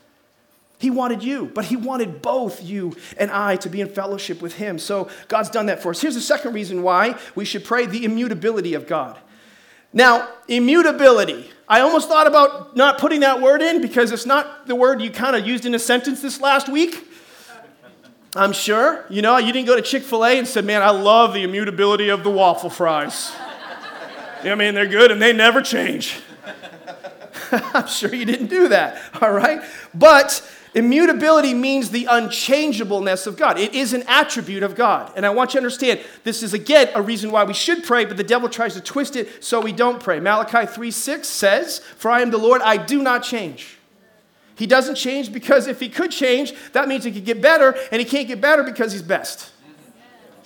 [0.79, 4.55] He wanted you, but he wanted both you and I to be in fellowship with
[4.55, 4.79] him.
[4.79, 6.01] So God's done that for us.
[6.01, 9.19] Here's the second reason why we should pray the immutability of God.
[9.93, 11.51] Now, immutability.
[11.69, 15.11] I almost thought about not putting that word in because it's not the word you
[15.11, 17.09] kind of used in a sentence this last week.
[18.37, 19.07] I'm sure.
[19.09, 21.43] You know, you didn't go to Chick fil A and said, Man, I love the
[21.43, 23.33] immutability of the waffle fries.
[24.43, 26.21] I mean, they're good and they never change.
[27.53, 29.63] I'm sure you didn't do that, all right?
[29.95, 30.43] But
[30.75, 33.59] Immutability means the unchangeableness of God.
[33.59, 35.13] It is an attribute of God.
[35.15, 38.05] And I want you to understand this is again a reason why we should pray,
[38.05, 40.19] but the devil tries to twist it so we don't pray.
[40.19, 43.79] Malachi 3 6 says, For I am the Lord, I do not change.
[44.57, 48.01] He doesn't change because if he could change, that means he could get better, and
[48.01, 49.53] he can't get better because he's best.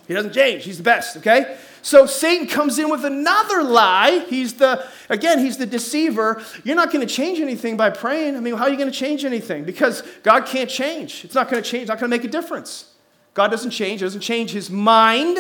[0.07, 1.59] He doesn't change, he's the best, okay?
[1.89, 4.27] So Satan comes in with another lie.
[4.29, 6.43] He's the, again, he's the deceiver.
[6.63, 8.37] You're not going to change anything by praying.
[8.37, 9.65] I mean, how are you going to change anything?
[9.65, 11.25] Because God can't change.
[11.25, 12.93] It's not going to change, it's not going to make a difference.
[13.33, 15.39] God doesn't change, doesn't change his mind.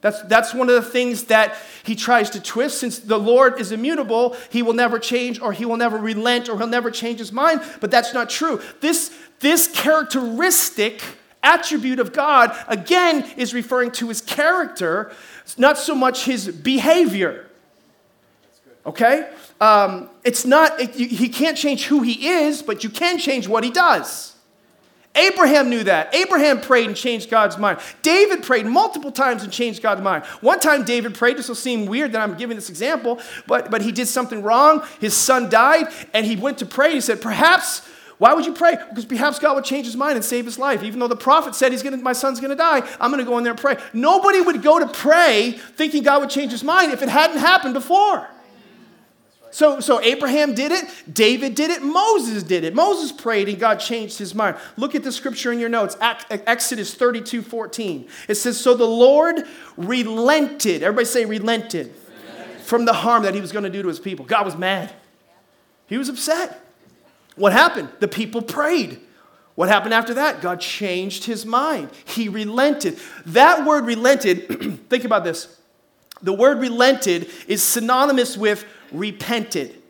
[0.00, 2.78] That's, that's one of the things that he tries to twist.
[2.78, 6.56] Since the Lord is immutable, he will never change or he will never relent or
[6.56, 7.60] he'll never change his mind.
[7.82, 8.62] But that's not true.
[8.80, 11.02] This, this characteristic
[11.42, 15.12] attribute of God, again, is referring to his character,
[15.56, 17.46] not so much his behavior.
[18.84, 19.30] Okay?
[19.60, 23.46] Um, it's not, it, you, he can't change who he is, but you can change
[23.46, 24.32] what he does.
[25.14, 26.14] Abraham knew that.
[26.14, 27.78] Abraham prayed and changed God's mind.
[28.00, 30.24] David prayed multiple times and changed God's mind.
[30.40, 31.36] One time, David prayed.
[31.36, 34.82] This will seem weird that I'm giving this example, but, but he did something wrong.
[35.00, 36.94] His son died, and he went to pray.
[36.94, 37.86] He said, Perhaps
[38.22, 38.76] why would you pray?
[38.88, 40.84] Because perhaps God would change his mind and save his life.
[40.84, 43.28] Even though the prophet said he's gonna, my son's going to die, I'm going to
[43.28, 43.76] go in there and pray.
[43.92, 47.74] Nobody would go to pray thinking God would change his mind if it hadn't happened
[47.74, 48.28] before.
[49.50, 52.76] So, so Abraham did it, David did it, Moses did it.
[52.76, 54.56] Moses prayed and God changed his mind.
[54.76, 58.08] Look at the scripture in your notes, Exodus 32 14.
[58.28, 59.42] It says, So the Lord
[59.76, 61.92] relented, everybody say relented,
[62.62, 64.24] from the harm that he was going to do to his people.
[64.24, 64.92] God was mad,
[65.88, 66.61] he was upset.
[67.36, 67.88] What happened?
[68.00, 69.00] The people prayed.
[69.54, 70.40] What happened after that?
[70.40, 71.90] God changed his mind.
[72.04, 72.98] He relented.
[73.26, 75.58] That word relented, think about this.
[76.22, 79.82] The word relented is synonymous with repented.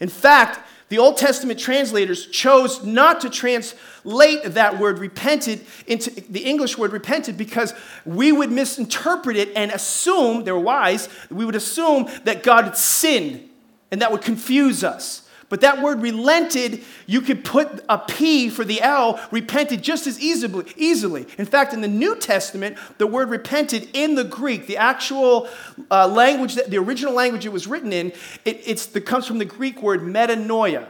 [0.00, 6.44] In fact, the Old Testament translators chose not to translate that word repented into the
[6.44, 12.08] English word repented because we would misinterpret it and assume, they're wise, we would assume
[12.24, 13.48] that God had sinned
[13.90, 15.25] and that would confuse us.
[15.48, 20.20] But that word relented, you could put a P for the L, repented just as
[20.20, 20.64] easily.
[20.76, 21.26] easily.
[21.38, 25.48] In fact, in the New Testament, the word repented in the Greek, the actual
[25.90, 28.12] uh, language, that, the original language it was written in,
[28.44, 30.88] it, it comes from the Greek word metanoia.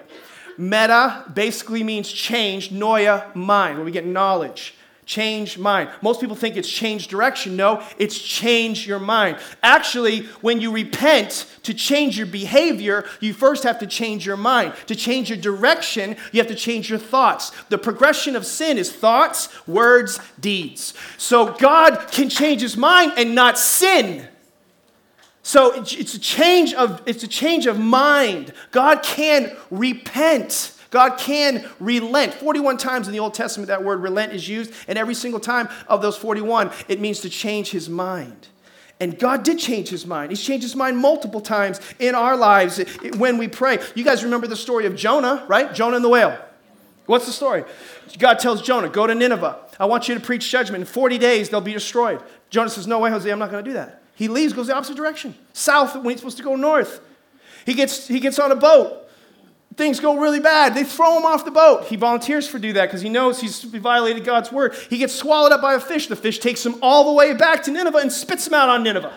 [0.57, 4.75] Meta basically means change, noia, mind, where we get knowledge
[5.07, 5.88] change mind.
[6.02, 7.54] Most people think it's change direction.
[7.57, 9.38] No, it's change your mind.
[9.62, 14.74] Actually, when you repent to change your behavior, you first have to change your mind.
[14.88, 17.52] To change your direction, you have to change your thoughts.
[17.68, 20.92] The progression of sin is thoughts, words, deeds.
[21.16, 24.28] So God can change his mind and not sin.
[25.44, 28.52] So it's a change of it's a change of mind.
[28.72, 30.72] God can repent.
[30.97, 32.32] God can relent.
[32.32, 35.68] 41 times in the Old Testament, that word relent is used, and every single time
[35.88, 38.49] of those 41, it means to change his mind.
[38.99, 40.32] And God did change his mind.
[40.32, 42.78] He's changed his mind multiple times in our lives
[43.18, 43.78] when we pray.
[43.94, 45.74] You guys remember the story of Jonah, right?
[45.74, 46.38] Jonah and the whale.
[47.05, 47.64] What's the story?
[48.18, 49.59] God tells Jonah, Go to Nineveh.
[49.78, 50.80] I want you to preach judgment.
[50.80, 52.22] In 40 days, they'll be destroyed.
[52.49, 54.03] Jonah says, No way, Jose, I'm not going to do that.
[54.14, 57.01] He leaves, goes the opposite direction, south when he's supposed to go north.
[57.66, 59.05] He gets, he gets on a boat
[59.76, 60.74] things go really bad.
[60.74, 61.84] They throw him off the boat.
[61.86, 64.74] He volunteers for do that because he knows he's violated God's word.
[64.88, 66.06] He gets swallowed up by a fish.
[66.06, 68.82] The fish takes him all the way back to Nineveh and spits him out on
[68.82, 69.12] Nineveh.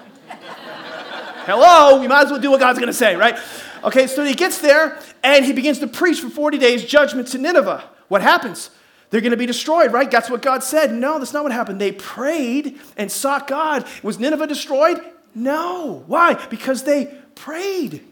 [1.45, 3.37] Hello, we might as well do what God's going to say, right?
[3.83, 7.37] Okay, so he gets there and he begins to preach for 40 days judgment to
[7.37, 7.83] Nineveh.
[8.09, 8.69] What happens?
[9.09, 10.11] They're going to be destroyed, right?
[10.11, 10.93] That's what God said.
[10.93, 11.81] No, that's not what happened.
[11.81, 13.85] They prayed and sought God.
[14.03, 15.01] Was Nineveh destroyed?
[15.33, 16.03] No.
[16.05, 16.33] Why?
[16.49, 18.03] Because they prayed.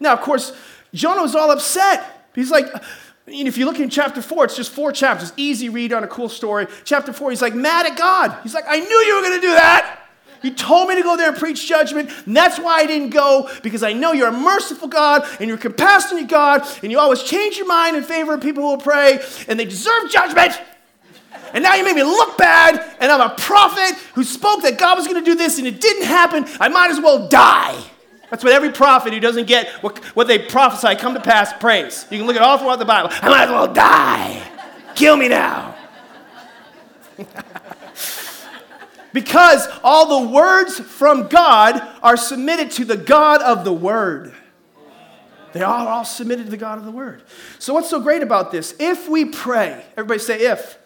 [0.00, 0.56] Now, of course,
[0.96, 2.30] Jonah was all upset.
[2.34, 2.66] He's like,
[3.26, 6.28] if you look in chapter four, it's just four chapters, easy read on a cool
[6.28, 6.66] story.
[6.84, 8.36] Chapter four, he's like mad at God.
[8.42, 10.00] He's like, I knew you were going to do that.
[10.42, 13.50] You told me to go there and preach judgment, and that's why I didn't go,
[13.62, 17.22] because I know you're a merciful God and you're a compassionate God, and you always
[17.22, 19.18] change your mind in favor of people who will pray,
[19.48, 20.60] and they deserve judgment.
[21.52, 24.96] and now you made me look bad, and I'm a prophet who spoke that God
[24.96, 26.46] was going to do this, and it didn't happen.
[26.60, 27.82] I might as well die.
[28.30, 32.06] That's what every prophet who doesn't get what, what they prophesy come to pass prays.
[32.10, 33.10] You can look at all throughout the Bible.
[33.12, 34.42] I might as well die.
[34.94, 35.76] Kill me now.
[39.12, 44.34] because all the words from God are submitted to the God of the Word.
[45.52, 47.22] They are all submitted to the God of the Word.
[47.58, 48.74] So, what's so great about this?
[48.78, 50.78] If we pray, everybody say if.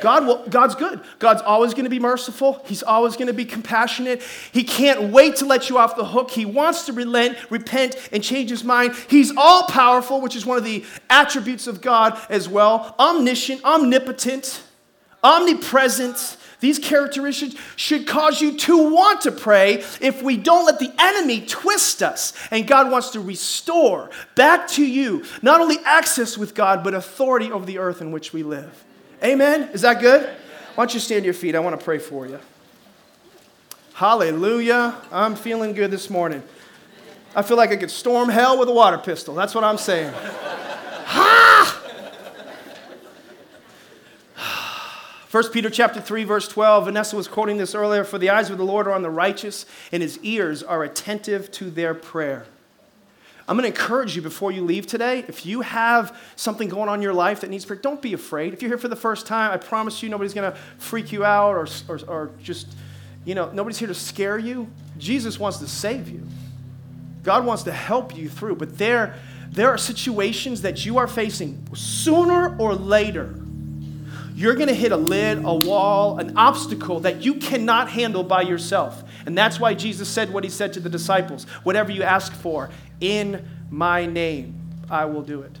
[0.00, 1.00] God will, God's good.
[1.18, 2.62] God's always going to be merciful.
[2.66, 4.22] He's always going to be compassionate.
[4.52, 6.30] He can't wait to let you off the hook.
[6.30, 8.94] He wants to relent, repent, and change his mind.
[9.08, 12.94] He's all powerful, which is one of the attributes of God as well.
[12.98, 14.62] Omniscient, omnipotent,
[15.22, 16.36] omnipresent.
[16.60, 21.42] These characteristics should cause you to want to pray if we don't let the enemy
[21.46, 22.32] twist us.
[22.50, 27.52] And God wants to restore back to you not only access with God, but authority
[27.52, 28.84] over the earth in which we live.
[29.22, 29.70] Amen?
[29.72, 30.22] Is that good?
[30.74, 31.54] Why don't you stand to your feet?
[31.54, 32.38] I want to pray for you.
[33.94, 34.94] Hallelujah.
[35.10, 36.42] I'm feeling good this morning.
[37.34, 39.34] I feel like I could storm hell with a water pistol.
[39.34, 40.12] That's what I'm saying.
[41.04, 41.48] ha!
[45.30, 48.56] 1 Peter chapter 3 verse 12 Vanessa was quoting this earlier for the eyes of
[48.56, 52.46] the Lord are on the righteous and his ears are attentive to their prayer.
[53.48, 55.24] I'm going to encourage you before you leave today.
[55.26, 58.52] If you have something going on in your life that needs prayer, don't be afraid.
[58.52, 61.24] If you're here for the first time, I promise you nobody's going to freak you
[61.24, 62.68] out or, or, or just,
[63.24, 64.70] you know, nobody's here to scare you.
[64.98, 66.26] Jesus wants to save you.
[67.22, 68.56] God wants to help you through.
[68.56, 69.14] But there,
[69.50, 73.34] there are situations that you are facing sooner or later.
[74.34, 78.42] You're going to hit a lid, a wall, an obstacle that you cannot handle by
[78.42, 79.02] yourself.
[79.26, 82.70] And that's why Jesus said what he said to the disciples whatever you ask for
[83.00, 84.54] in my name,
[84.90, 85.58] I will do it.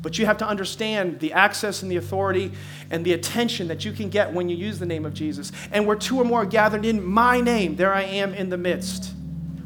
[0.00, 2.52] But you have to understand the access and the authority
[2.90, 5.50] and the attention that you can get when you use the name of Jesus.
[5.72, 8.56] And where two or more are gathered in my name, there I am in the
[8.56, 9.12] midst.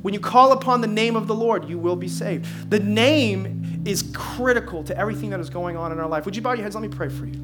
[0.00, 2.70] When you call upon the name of the Lord, you will be saved.
[2.70, 6.24] The name is critical to everything that is going on in our life.
[6.24, 6.74] Would you bow your heads?
[6.74, 7.38] Let me pray for you.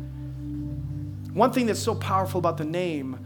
[1.35, 3.25] One thing that's so powerful about the name,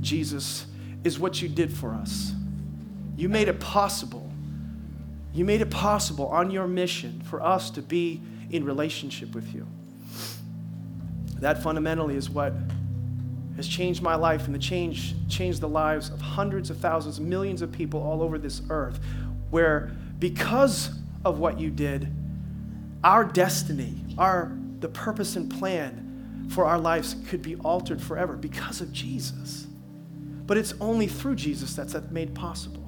[0.00, 0.66] Jesus,
[1.04, 2.32] is what you did for us.
[3.16, 4.30] You made it possible.
[5.32, 9.66] You made it possible on your mission for us to be in relationship with you.
[11.40, 12.54] That fundamentally is what
[13.56, 17.62] has changed my life and the change changed the lives of hundreds of thousands, millions
[17.62, 18.98] of people all over this earth,
[19.50, 20.90] where because
[21.24, 22.10] of what you did,
[23.04, 28.80] our destiny, our the purpose and plan for our lives could be altered forever because
[28.80, 29.66] of Jesus.
[30.46, 32.84] But it's only through Jesus that's made possible.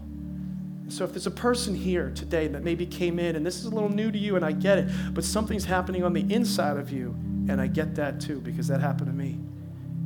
[0.89, 3.71] So if there's a person here today that maybe came in and this is a
[3.71, 6.93] little new to you and I get it, but something's happening on the inside of
[6.93, 7.15] you
[7.49, 9.39] and I get that too because that happened to me.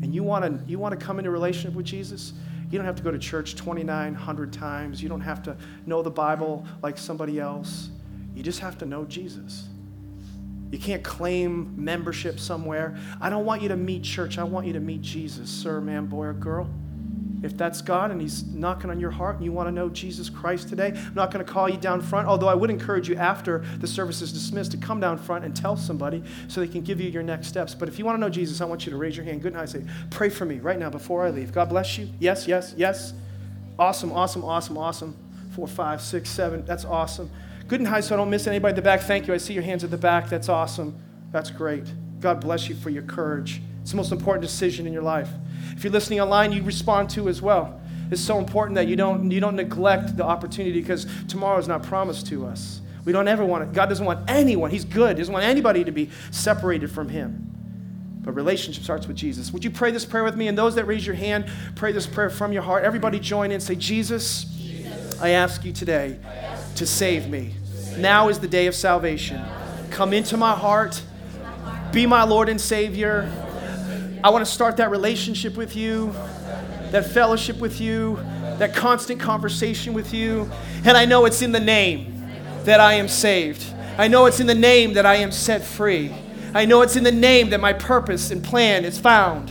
[0.02, 2.32] And you want to you want to come into relationship with Jesus?
[2.70, 5.02] You don't have to go to church 2900 times.
[5.02, 7.90] You don't have to know the Bible like somebody else.
[8.34, 9.68] You just have to know Jesus.
[10.70, 12.96] You can't claim membership somewhere.
[13.20, 14.38] I don't want you to meet church.
[14.38, 16.70] I want you to meet Jesus, sir, man, boy, or girl.
[17.42, 20.28] If that's God and He's knocking on your heart and you want to know Jesus
[20.28, 23.16] Christ today, I'm not going to call you down front, although I would encourage you
[23.16, 26.82] after the service is dismissed to come down front and tell somebody so they can
[26.82, 27.74] give you your next steps.
[27.74, 29.40] But if you want to know Jesus, I want you to raise your hand.
[29.42, 29.70] Good and night.
[29.70, 31.52] Say, pray for me right now before I leave.
[31.52, 32.08] God bless you.
[32.18, 33.14] Yes, yes, yes.
[33.78, 35.16] Awesome, awesome, awesome, awesome.
[35.52, 36.64] Four, five, six, seven.
[36.66, 37.30] That's awesome.
[37.68, 39.00] Good and high so I don't miss anybody at the back.
[39.00, 39.32] Thank you.
[39.34, 40.28] I see your hands at the back.
[40.28, 41.00] That's awesome.
[41.32, 41.84] That's great.
[42.20, 43.62] God bless you for your courage.
[43.82, 45.28] It's the most important decision in your life.
[45.72, 47.80] If you're listening online, you respond to as well.
[48.10, 51.82] It's so important that you don't, you don't neglect the opportunity because tomorrow is not
[51.82, 52.80] promised to us.
[53.04, 53.72] We don't ever want it.
[53.72, 55.16] God doesn't want anyone, He's good.
[55.16, 57.46] He doesn't want anybody to be separated from Him.
[58.22, 59.52] But relationship starts with Jesus.
[59.52, 60.48] Would you pray this prayer with me?
[60.48, 62.84] And those that raise your hand, pray this prayer from your heart.
[62.84, 63.60] Everybody join in.
[63.60, 67.54] Say, Jesus, Jesus I ask you today ask to save me.
[67.96, 69.42] Now is the day of salvation.
[69.90, 71.02] Come into my heart.
[71.92, 73.49] Be my Lord and Savior.
[74.22, 76.12] I want to start that relationship with you,
[76.90, 78.16] that fellowship with you,
[78.58, 80.50] that constant conversation with you.
[80.84, 82.28] And I know it's in the name
[82.64, 83.64] that I am saved.
[83.96, 86.14] I know it's in the name that I am set free.
[86.52, 89.50] I know it's in the name that my purpose and plan is found.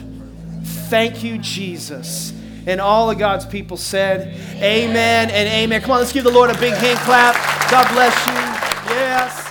[0.64, 2.34] Thank you, Jesus.
[2.68, 5.82] And all of God's people said, Amen and amen.
[5.82, 7.36] Come on, let's give the Lord a big hand clap.
[7.72, 8.34] God bless you.
[8.94, 9.49] Yes.